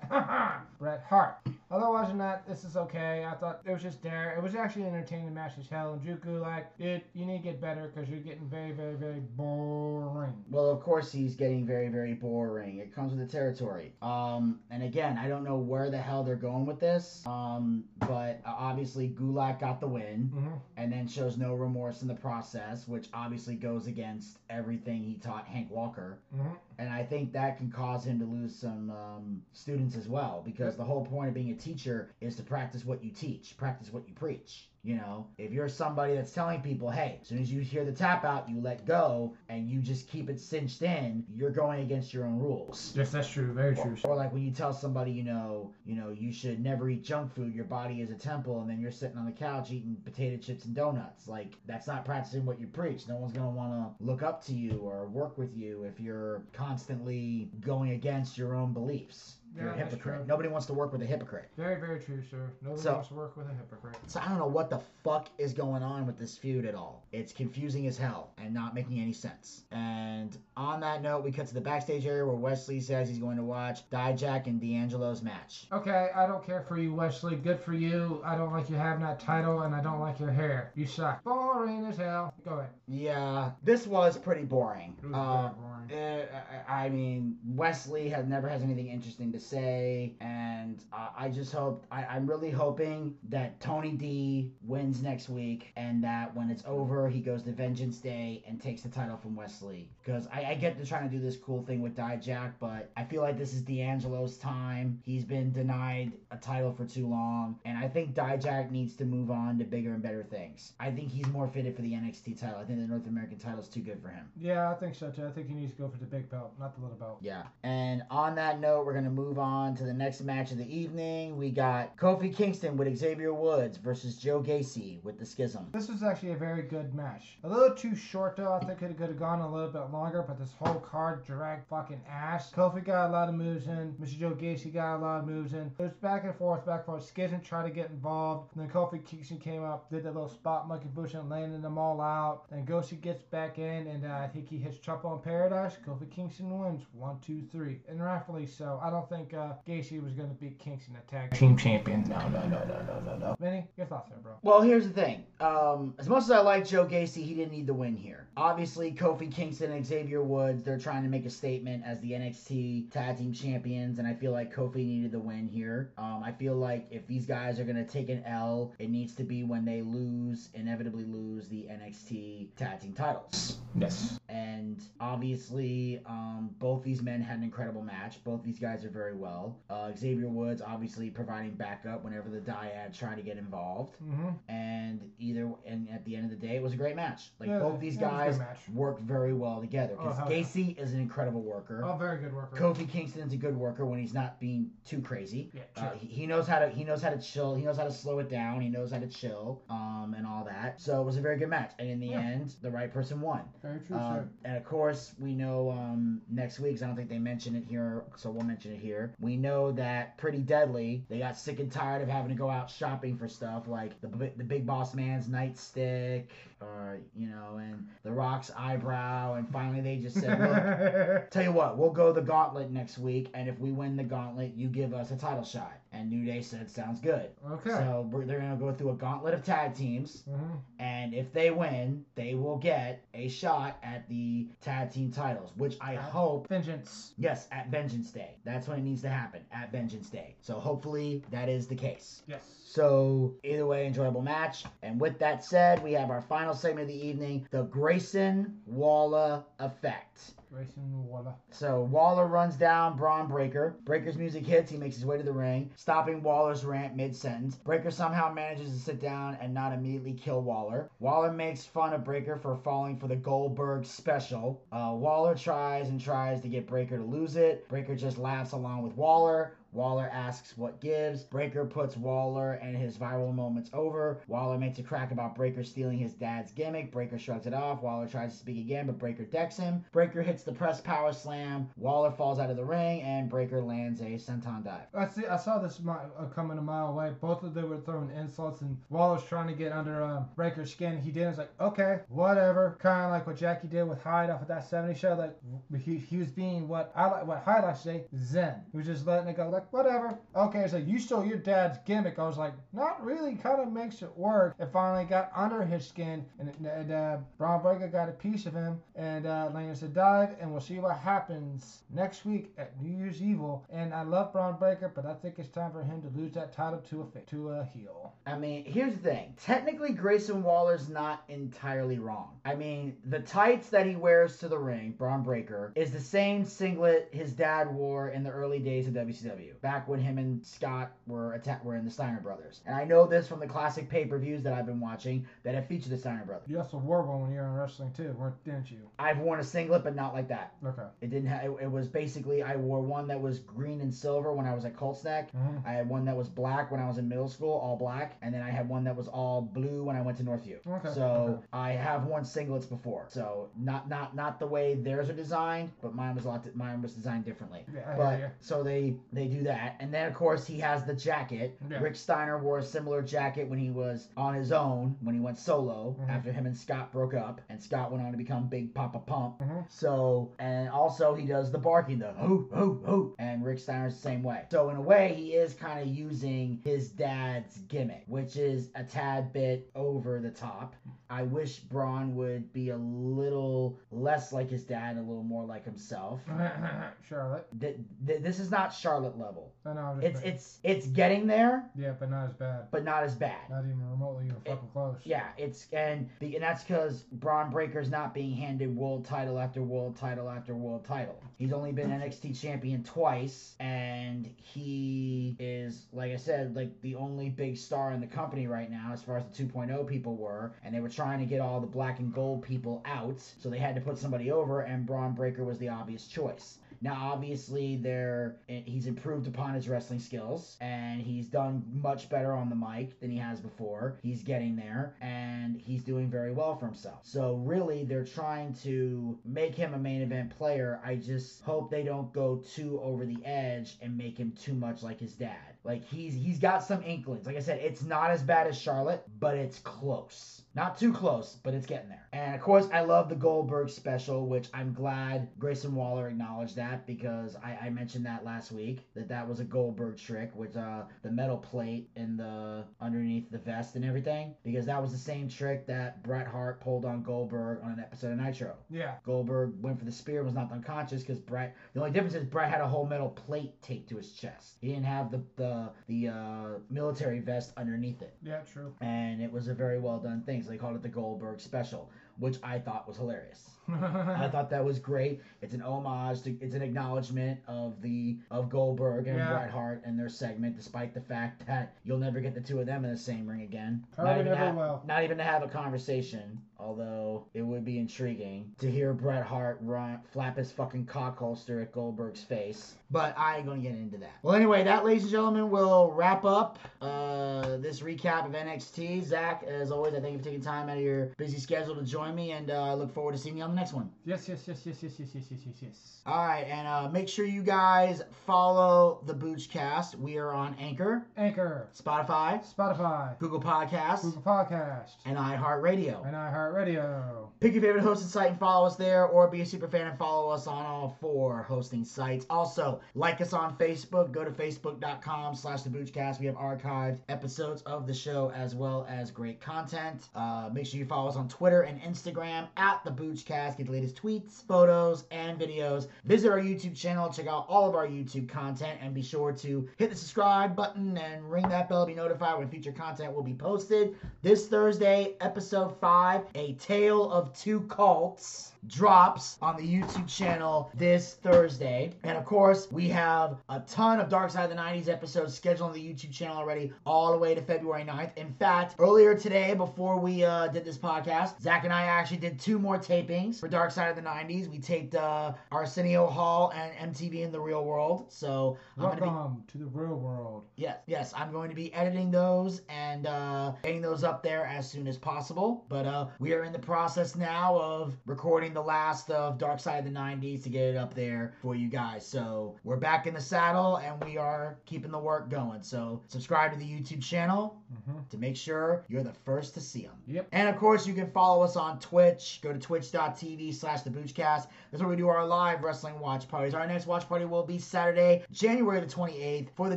[0.78, 1.38] Bret Hart.
[1.70, 3.24] Otherwise than that, this is okay.
[3.24, 4.34] I thought it was just there.
[4.36, 5.92] It was actually an entertaining match as hell.
[5.92, 9.20] And Drew Gulak, dude, you need to get better because you're getting very, very, very
[9.20, 10.34] boring.
[10.50, 12.78] Well, of course he's getting very, very boring.
[12.78, 13.92] It comes with the territory.
[14.02, 17.22] Um, and again, I don't know where the hell they're going with this.
[17.26, 20.30] Um, but uh, obviously Gulak got the win.
[20.34, 23.99] hmm and then shows no remorse in the process, which obviously goes against
[24.48, 26.18] everything he taught Hank Walker.
[26.34, 30.42] hmm And I think that can cause him to lose some um, students as well,
[30.42, 33.92] because the whole point of being a teacher is to practice what you teach, practice
[33.92, 34.66] what you preach.
[34.82, 37.92] You know, if you're somebody that's telling people, hey, as soon as you hear the
[37.92, 42.14] tap out, you let go and you just keep it cinched in, you're going against
[42.14, 42.94] your own rules.
[42.96, 43.52] Yes, that's true.
[43.52, 43.94] Very true.
[44.04, 47.34] Or like when you tell somebody, you know, you know, you should never eat junk
[47.34, 47.54] food.
[47.54, 50.64] Your body is a temple, and then you're sitting on the couch eating potato chips
[50.64, 51.28] and donuts.
[51.28, 53.06] Like that's not practicing what you preach.
[53.06, 56.42] No one's gonna want to look up to you or work with you if you're
[56.70, 59.38] constantly going against your own beliefs.
[59.54, 60.26] You're Yeah, a hypocrite.
[60.28, 61.48] Nobody wants to work with a hypocrite.
[61.56, 62.50] Very, very true, sir.
[62.62, 63.96] Nobody So- wants to work with a hypocrite.
[64.06, 67.02] So I don't know what the fuck is going on with this feud at all.
[67.10, 69.64] It's confusing as hell and not making any sense.
[69.72, 73.18] And on that note, we cut to the backstage area where Wes Lee says he's
[73.18, 75.66] going to watch Dijak and D'Angelo's match.
[75.72, 77.34] Okay, I don't care for you, Wes Lee.
[77.36, 78.20] Good for you.
[78.24, 80.70] I don't like you having that title, and I don't like your hair.
[80.76, 81.24] You suck.
[81.24, 82.32] Boring as hell.
[82.44, 82.70] Go ahead.
[82.86, 84.96] Yeah, this was pretty boring.
[85.02, 85.66] It was Uh, very boring.
[85.90, 86.26] Uh,
[86.68, 91.28] I I mean, Wes Lee has never has anything interesting to say, and uh, I
[91.28, 96.50] just hope I, I'm really hoping that Tony D wins next week, and that when
[96.50, 99.88] it's over, he goes to Vengeance Day and takes the title from Wes Lee.
[100.04, 103.04] Because I, I get they're trying to do this cool thing with Dijak, but I
[103.04, 105.00] feel like this is D'Angelo's time.
[105.04, 109.30] He's been denied a title for too long, and I think Dijak needs to move
[109.30, 110.72] on to bigger and better things.
[110.78, 112.58] I think he's more fitted for the NXT title.
[112.60, 114.28] I think the North American title is too good for him.
[114.36, 115.26] Yeah, I think so too.
[115.26, 117.18] I think he needs to go for the big belt, not the little belt.
[117.20, 117.42] Yeah.
[117.62, 120.58] And on that note, we're going to move move on to the next match of
[120.58, 121.36] the evening.
[121.36, 125.68] We got Kofi Kingston with Xavier Woods versus Joe Gacy with the Schism.
[125.72, 127.38] This was actually a very good match.
[127.44, 128.52] A little too short though.
[128.52, 131.68] I think it could have gone a little bit longer, but this whole card dragged
[131.68, 132.50] fucking ass.
[132.50, 133.94] Kofi got a lot of moves in.
[134.02, 134.18] Mr.
[134.18, 135.70] Joe Gacy got a lot of moves in.
[135.78, 137.06] It was back and forth, back and forth.
[137.06, 138.50] Schism tried to get involved.
[138.56, 141.78] And then Kofi Kingston came up, did the little spot monkey bush and landed them
[141.78, 142.50] all out.
[142.50, 145.76] Then Gacy gets back in, and uh, I think he hits Trouble in Paradise.
[145.86, 148.80] Kofi Kingston wins one, two, three, and rightfully so.
[148.82, 152.04] I don't think uh, Gacy was going to beat Kingston a tag team champion.
[152.08, 153.36] No, no, no, no, no, no, no.
[153.38, 154.32] Vinny, your thoughts there, bro?
[154.42, 155.24] Well, here's the thing.
[155.40, 158.28] Um, as much as I like Joe Gacy, he didn't need the win here.
[158.36, 162.90] Obviously, Kofi Kingston and Xavier Woods, they're trying to make a statement as the NXT
[162.90, 165.92] Tag Team Champions, and I feel like Kofi needed the win here.
[165.98, 169.14] Um, I feel like if these guys are going to take an L, it needs
[169.16, 173.58] to be when they lose, inevitably lose the NXT Tag Team titles.
[173.74, 174.18] Yes.
[174.28, 178.22] And obviously, um, both these men had an incredible match.
[178.24, 179.58] Both these guys are very well.
[179.68, 183.96] Uh, Xavier Woods obviously providing backup whenever the Dyad trying to get involved.
[184.02, 184.28] Mm-hmm.
[184.48, 187.30] And either, and at the end of the day, it was a great match.
[187.38, 189.94] Like Yeah, both these yeah, it was a guys work very well together.
[189.96, 190.42] Because Oh, hell yeah.
[190.42, 191.82] Gacy is an incredible worker.
[191.84, 192.56] Oh, very good worker.
[192.56, 195.50] Kofi Kingston's a good worker when he's not being too crazy.
[195.54, 197.54] Yeah, Uh, he, he knows how to he knows how to chill.
[197.54, 198.60] He knows how to slow it down.
[198.60, 200.80] He knows how to chill, um, and all that.
[200.80, 201.72] So it was a very good match.
[201.78, 202.20] And in the Yeah.
[202.20, 203.42] end, the right person won.
[203.62, 206.82] Very true, Um, and of course, we know um, next week.
[206.82, 208.99] I don't think they mention it here, so we'll mention it here.
[209.20, 211.04] We know that Pretty Deadly.
[211.08, 214.08] They got sick and tired of having to go out shopping for stuff like the
[214.36, 216.26] the Big Boss Man's nightstick,
[216.60, 219.34] or you know, and the Rock's eyebrow.
[219.34, 223.30] And finally, they just said, "Look, Tell you what, we'll go the gauntlet next week,
[223.34, 225.72] and if we win the gauntlet, you give us a title shot.
[225.92, 227.30] And New Day said, sounds good.
[227.50, 227.70] okay.
[227.70, 230.60] So we're, they're going to go through a gauntlet of tag teams, Mhm.
[230.78, 235.76] and if they win, they will get a shot at the tag team titles, which
[235.80, 236.46] I hope.
[236.48, 237.12] Vengeance.
[237.18, 238.36] Yes, at Vengeance Day.
[238.44, 240.36] That's when it needs to happen, at Vengeance Day.
[240.40, 242.22] So hopefully that is the case.
[242.28, 242.44] Yes.
[242.70, 244.64] So, either way, enjoyable match.
[244.82, 249.42] And with that said, we have our final segment of the evening the Grayson Waller
[249.58, 250.34] effect.
[250.52, 251.34] Grayson Waller.
[251.50, 253.76] So Waller runs down Bron Breakker.
[253.84, 254.70] Breakker's music hits.
[254.70, 257.56] He makes his way to the ring, stopping Waller's rant mid sentence.
[257.56, 260.90] Breakker somehow manages to sit down and not immediately kill Waller.
[260.98, 264.62] Waller makes fun of Breakker for falling for the Goldberg special.
[264.72, 267.68] Uh, Waller tries and tries to get Breakker to lose it.
[267.68, 269.54] Breakker just laughs along with Waller.
[269.72, 271.22] Waller asks what gives.
[271.22, 274.20] Breakker puts Waller and his viral moments over.
[274.26, 276.92] Waller makes a crack about Breakker stealing his dad's gimmick.
[276.92, 277.82] Breakker shrugs it off.
[277.82, 279.84] Waller tries to speak again, but Breakker decks him.
[279.92, 281.68] Breakker hits the press power slam.
[281.76, 284.86] Waller falls out of the ring, and Breakker lands a senton dive.
[284.94, 285.26] I see.
[285.26, 287.12] I saw this uh, coming a mile away.
[287.20, 291.00] Both of them were throwing insults, and Waller's trying to get under uh, Breakker's skin.
[291.00, 291.28] He did.
[291.28, 292.76] It's like, okay, whatever.
[292.80, 295.14] Kind of like what Jackie did with Hyde off of that '70 show.
[295.14, 298.62] Like he, he was being what I like, what Hyde likes to say, Zen.
[298.72, 299.48] He was just letting it go.
[299.48, 300.18] Like whatever.
[300.34, 302.18] Okay, so you stole your dad's gimmick.
[302.18, 303.34] I was like, not really.
[303.34, 304.54] Kind of makes it work.
[304.58, 308.54] It finally got under his skin, and, and uh, Bron Breakker got a piece of
[308.54, 313.22] him, and uh, a dive, and we'll see what happens next week at New Year's
[313.22, 313.64] Evil.
[313.70, 316.52] And I love Bron Breakker, but I think it's time for him to lose that
[316.52, 318.12] title to a fa- to a heel.
[318.26, 319.34] I mean, here's the thing.
[319.42, 322.40] Technically, Grayson Waller's not entirely wrong.
[322.44, 326.44] I mean, the tights that he wears to the ring, Bron Breakker, is the same
[326.44, 330.92] singlet his dad wore in the early days of WCW, back when him and Scott
[331.06, 332.60] were atta- were in the Steiner Brothers.
[332.66, 335.92] And I know this from the classic pay-per-views that I've been watching that have featured
[335.92, 336.48] the Steiner Brothers.
[336.48, 338.78] You also wore one when you were in wrestling too, weren't didn't you?
[338.98, 340.54] I've worn a singlet, but not like that.
[340.64, 340.82] Okay.
[341.00, 341.44] It didn't have.
[341.44, 344.64] It, it was basically I wore one that was green and silver when I was
[344.64, 345.30] at Colts Neck.
[345.32, 345.66] Mhm.
[345.66, 348.32] I had one that was black when I was in middle school, all black, and
[348.34, 350.58] then I had one that was all blue when I went to Northview.
[350.66, 350.92] Okay.
[350.94, 351.46] So Okay.
[351.52, 353.06] I have worn singlets before.
[353.08, 356.46] So not not not the way theirs are designed, but mine was a lot.
[356.54, 357.64] Mine was designed differently.
[357.74, 358.32] Yeah, But hear ya.
[358.40, 361.58] so they they do that, and then of course he has the jacket.
[361.70, 361.78] Yeah.
[361.80, 365.38] Rick Steiner wore a similar jacket when he was on his own when he went
[365.38, 366.08] solo Mhm.
[366.08, 369.38] after him and Scott broke up, and Scott went on to become Big Papa Pump.
[369.40, 369.64] Mhm.
[369.70, 374.00] So and also he does the barking, the hoo hoo hoo, and Rick Steiner's the
[374.00, 374.46] same way.
[374.50, 378.84] So in a way, he is kind of using his dad's gimmick, which is a
[378.84, 380.74] tad bit over the top.
[381.10, 385.64] I wish Bron would be a little less like his dad, a little more like
[385.64, 386.20] himself.
[387.08, 387.46] Charlotte.
[387.60, 389.52] Th- th- this is not Charlotte level.
[389.66, 389.98] I know.
[390.00, 390.34] It's saying.
[390.34, 392.68] it's it's getting there, yeah, but not as bad.
[392.70, 393.50] but not as bad.
[393.50, 394.96] Not even remotely even fucking close.
[395.04, 399.62] Yeah, it's and be- and that's because Bron Breakker's not being handed world title after
[399.62, 401.20] world title after world title.
[401.38, 407.28] He's only been NXT champion twice, and he is, like I said, like the only
[407.30, 410.52] big star in the company right now, as far as the 2.0 people were.
[410.62, 413.56] And they were trying to get all the black and gold people out, so they
[413.56, 416.58] had to put somebody over, and Bron Breakker was the obvious choice.
[416.82, 422.34] Now, obviously, there eh, he's improved upon his wrestling skills, and he's done much better
[422.34, 423.98] on the mic than he has before.
[424.02, 427.00] He's getting there, and he's doing very well for himself.
[427.02, 430.82] So really, they're trying to make him a main event player.
[430.84, 434.82] I just hope they don't go too over the edge and make him too much
[434.82, 435.56] like his dad.
[435.64, 437.26] Like he's he's got some inklings.
[437.26, 440.39] Like I said, it's not as bad as Charlotte, but it's close.
[440.54, 442.06] Not too close, but it's getting there.
[442.12, 446.84] And of course, I love the Goldberg special, which I'm glad Grayson Waller acknowledged that
[446.88, 450.82] because I, I mentioned that last week that that was a Goldberg trick with uh,
[451.02, 455.28] the metal plate in the underneath the vest and everything because that was the same
[455.28, 458.54] trick that Bret Hart pulled on Goldberg on an episode of Nitro.
[458.70, 458.94] Yeah.
[459.04, 461.54] Goldberg went for the spear, was knocked unconscious because Bret.
[461.74, 464.56] The only difference is Bret had a whole metal plate taped to his chest.
[464.60, 468.74] He didn't have the the the uh, military vest underneath it, Yeah, true.
[468.80, 470.39] and it was a very well done thing.
[470.42, 473.46] So they called it the Goldberg Special, which I thought was hilarious.
[473.70, 475.20] I thought that was great.
[475.42, 479.30] It's an homage to, it's an acknowledgement of the of Goldberg and Yeah.
[479.32, 482.66] Bret Hart and their segment, despite the fact that you'll never get the two of
[482.66, 483.84] them in the same ring again.
[483.94, 484.82] Probably not even never have, will.
[484.86, 486.40] Not even to have a conversation.
[486.58, 491.62] Although it would be intriguing to hear Bret Hart run, flap his fucking cock holster
[491.62, 492.74] at Goldberg's face.
[492.90, 494.12] But I ain't gonna get into that.
[494.22, 499.04] Well, anyway, that, ladies and gentlemen, will wrap up uh, this recap of NXT.
[499.04, 501.82] Zack, as always, I thank you for taking time out of your busy schedule to
[501.82, 503.90] join me, and uh, I look forward to seeing you on the next one.
[504.04, 506.00] yes, yes, yes, yes, yes, yes, yes, yes, yes, yes.
[506.06, 509.94] All right, and uh, make sure you guys follow the Boochcast.
[509.96, 516.06] We are on Anchor, Anchor, Spotify, Spotify, Google Podcasts, Google Podcast, and iHeartRadio.
[516.06, 517.28] and iHeartRadio.
[517.40, 519.98] Pick your favorite hosting site and follow us there, or be a super fan and
[519.98, 522.26] follow us on all four hosting sites.
[522.30, 524.10] Also, like us on Facebook.
[524.12, 526.20] Go to facebook.com slash the Boochcast.
[526.20, 530.08] We have archived episodes of the show as well as great content.
[530.14, 533.56] Uh, make sure you follow us on Twitter and Instagram at the Boochcast.
[533.56, 535.88] Get the latest tweets, photos, and videos.
[536.04, 537.12] Visit our YouTube channel.
[537.12, 540.96] Check out all of our YouTube content and be sure to hit the subscribe button
[540.98, 543.96] and ring that bell to be notified when future content will be posted.
[544.22, 551.14] This Thursday, episode 5, A Tale of Two Cults, drops on the YouTube channel this
[551.14, 551.92] Thursday.
[552.02, 555.70] And of course, we have a ton of Dark Side of the 90s episodes scheduled
[555.70, 558.16] on the YouTube channel already, all the way to February 9th.
[558.16, 562.38] In fact, earlier today, before we uh, did this podcast, Zack and I actually did
[562.38, 564.48] two more tapings for Dark Side of the 90s.
[564.48, 568.12] We taped uh, Arsenio Hall and MTV in the Real World.
[568.12, 570.44] So I'm to be Welcome to the real world.
[570.56, 574.70] Yes, yes, I'm going to be editing those and uh, getting those up there as
[574.70, 575.64] soon as possible.
[575.68, 579.78] But uh, we are in the process now of recording the last of Dark Side
[579.78, 582.06] of the 90s to get it up there for you guys.
[582.06, 585.62] So we're back in the saddle and we are keeping the work going.
[585.62, 589.82] So subscribe to the YouTube channel hmm to make sure you're the first to see
[589.82, 589.94] them.
[590.06, 590.28] Yep.
[590.32, 592.40] And of course, you can follow us on Twitch.
[592.42, 594.48] Go to twitch.tv slash the Boochcast.
[594.70, 596.54] That's where we do our live wrestling watch parties.
[596.54, 599.76] Our next watch party will be Saturday, January the 28th for the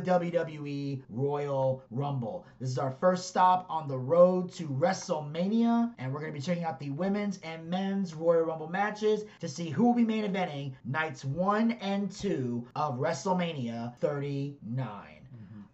[0.00, 2.46] WWE Royal Rumble.
[2.58, 6.44] This is our first stop on the road to WrestleMania, and we're going to be
[6.44, 10.24] checking out the women's and men's Royal Rumble matches to see who will be main
[10.24, 15.23] eventing nights one and two of WrestleMania 39.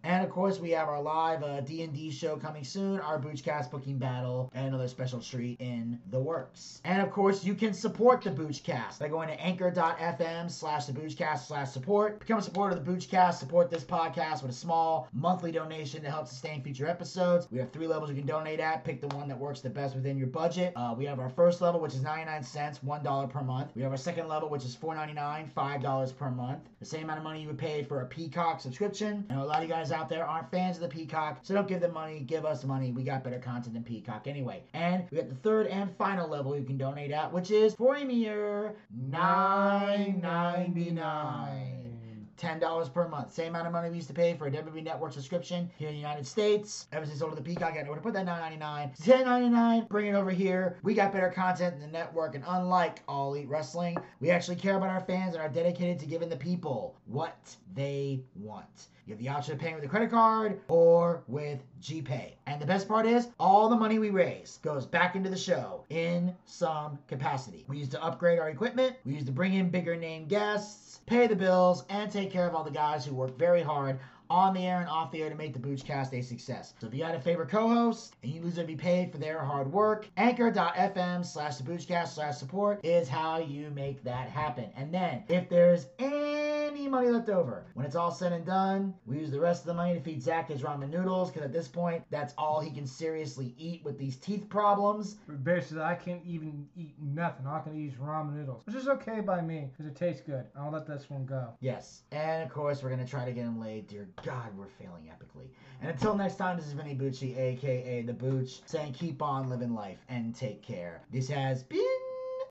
[0.03, 3.99] And of course, we have our live uh, D&D show coming soon, our Boochcast booking
[3.99, 6.81] battle, and another special treat in the works.
[6.85, 11.47] And of course, you can support the Boochcast by going to anchor.fm slash the Boochcast
[11.47, 12.21] slash support.
[12.21, 16.11] Become a supporter of the Boochcast, support this podcast with a small monthly donation to
[16.11, 17.47] help sustain future episodes.
[17.51, 18.85] We have three levels you can donate at.
[18.85, 20.73] Pick the one that works the best within your budget.
[20.77, 23.71] Uh, we have our first level, which is 99 cents, $1 per month.
[23.75, 26.61] We have our second level, which is $4.99, $5 per month.
[26.79, 29.27] The same amount of money you would pay for a Peacock subscription.
[29.29, 31.69] Know a lot of you guys out there aren't fans of the Peacock, so don't
[31.69, 32.21] give them money.
[32.21, 32.93] Give us money.
[32.93, 34.63] We got better content than Peacock anyway.
[34.75, 37.97] And we got the third and final level you can donate at, which is for
[37.97, 38.77] a mere
[39.11, 42.00] $9.99.
[42.41, 43.33] $10 per month.
[43.33, 45.95] Same amount of money we used to pay for a WWE Network subscription here in
[45.95, 46.87] the United States.
[46.93, 48.99] Ever since to the Peacock, I got nowhere to put that $9.99.
[48.99, 49.89] $10.99.
[49.89, 50.79] Bring it over here.
[50.83, 54.77] We got better content than the network, and unlike All Elite Wrestling, we actually care
[54.77, 58.89] about our fans and are dedicated to giving the people what they want.
[59.07, 62.35] You have the option of paying with a credit card or with GPay.
[62.47, 65.85] And the best part is, all the money we raise goes back into the show
[65.91, 67.65] in some capacity.
[67.69, 71.27] We use to upgrade our equipment, we use to bring in bigger name guests, pay
[71.27, 73.99] the bills, and take care of all the guys who work very hard
[74.31, 76.75] on the air and off the air to make the Boochcast a success.
[76.81, 79.41] So if you got a favorite co-host and you lose to be paid for their
[79.41, 84.71] hard work, anchor.fm slash the Boochcast slash support is how you make that happen.
[84.77, 89.19] And then if there's any money left over, when it's all said and done, we
[89.19, 91.69] use the rest of the money to feed Zack his ramen noodles because at this
[91.69, 95.17] point, that's all he can seriously eat with these teeth problems.
[95.43, 97.47] Basically, I can't even eat nothing.
[97.47, 100.23] All I can eat is ramen noodles, which is okay by me because it tastes
[100.23, 100.45] good.
[100.57, 101.55] I'll let this one go.
[101.61, 102.03] Yes.
[102.13, 103.89] And of course, we're going to try to get him laid.
[103.89, 105.49] Dear God, we're failing epically.
[105.81, 109.75] And until next time, this is Vinny Bucci, aka The Booch, saying keep on living
[109.75, 111.03] life and take care.
[111.11, 111.81] This has been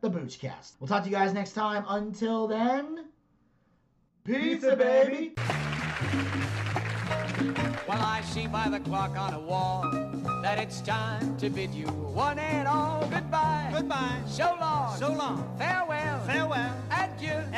[0.02, 0.74] The Boochcast.
[0.80, 1.86] We'll talk to you guys next time.
[1.88, 3.06] Until then,
[4.24, 5.34] pizza, Pizza, baby.
[5.36, 5.36] baby.
[7.88, 9.84] Well, I see by the clock on the wall
[10.44, 13.72] that it's time to bid you one and all goodbye.
[13.74, 14.22] Goodbye.
[14.28, 14.98] So long.
[14.98, 15.56] So long.
[15.58, 16.20] Farewell.
[16.26, 16.76] Farewell.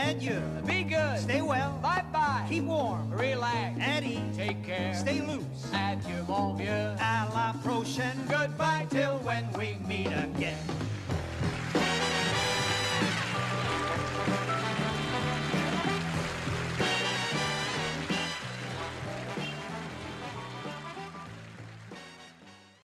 [0.10, 0.32] Adieu.
[0.32, 0.42] Adieu.
[0.66, 1.20] Be good.
[1.20, 1.78] Stay well.
[1.82, 2.46] Bye bye.
[2.50, 3.10] Keep warm.
[3.12, 3.80] Relax.
[3.80, 4.20] At ease.
[4.36, 4.94] Take care.
[4.96, 5.44] Stay loose.
[5.74, 6.96] Adieu, mon vieux.
[7.00, 8.18] À la prochaine.
[8.28, 10.58] Goodbye till when we meet again.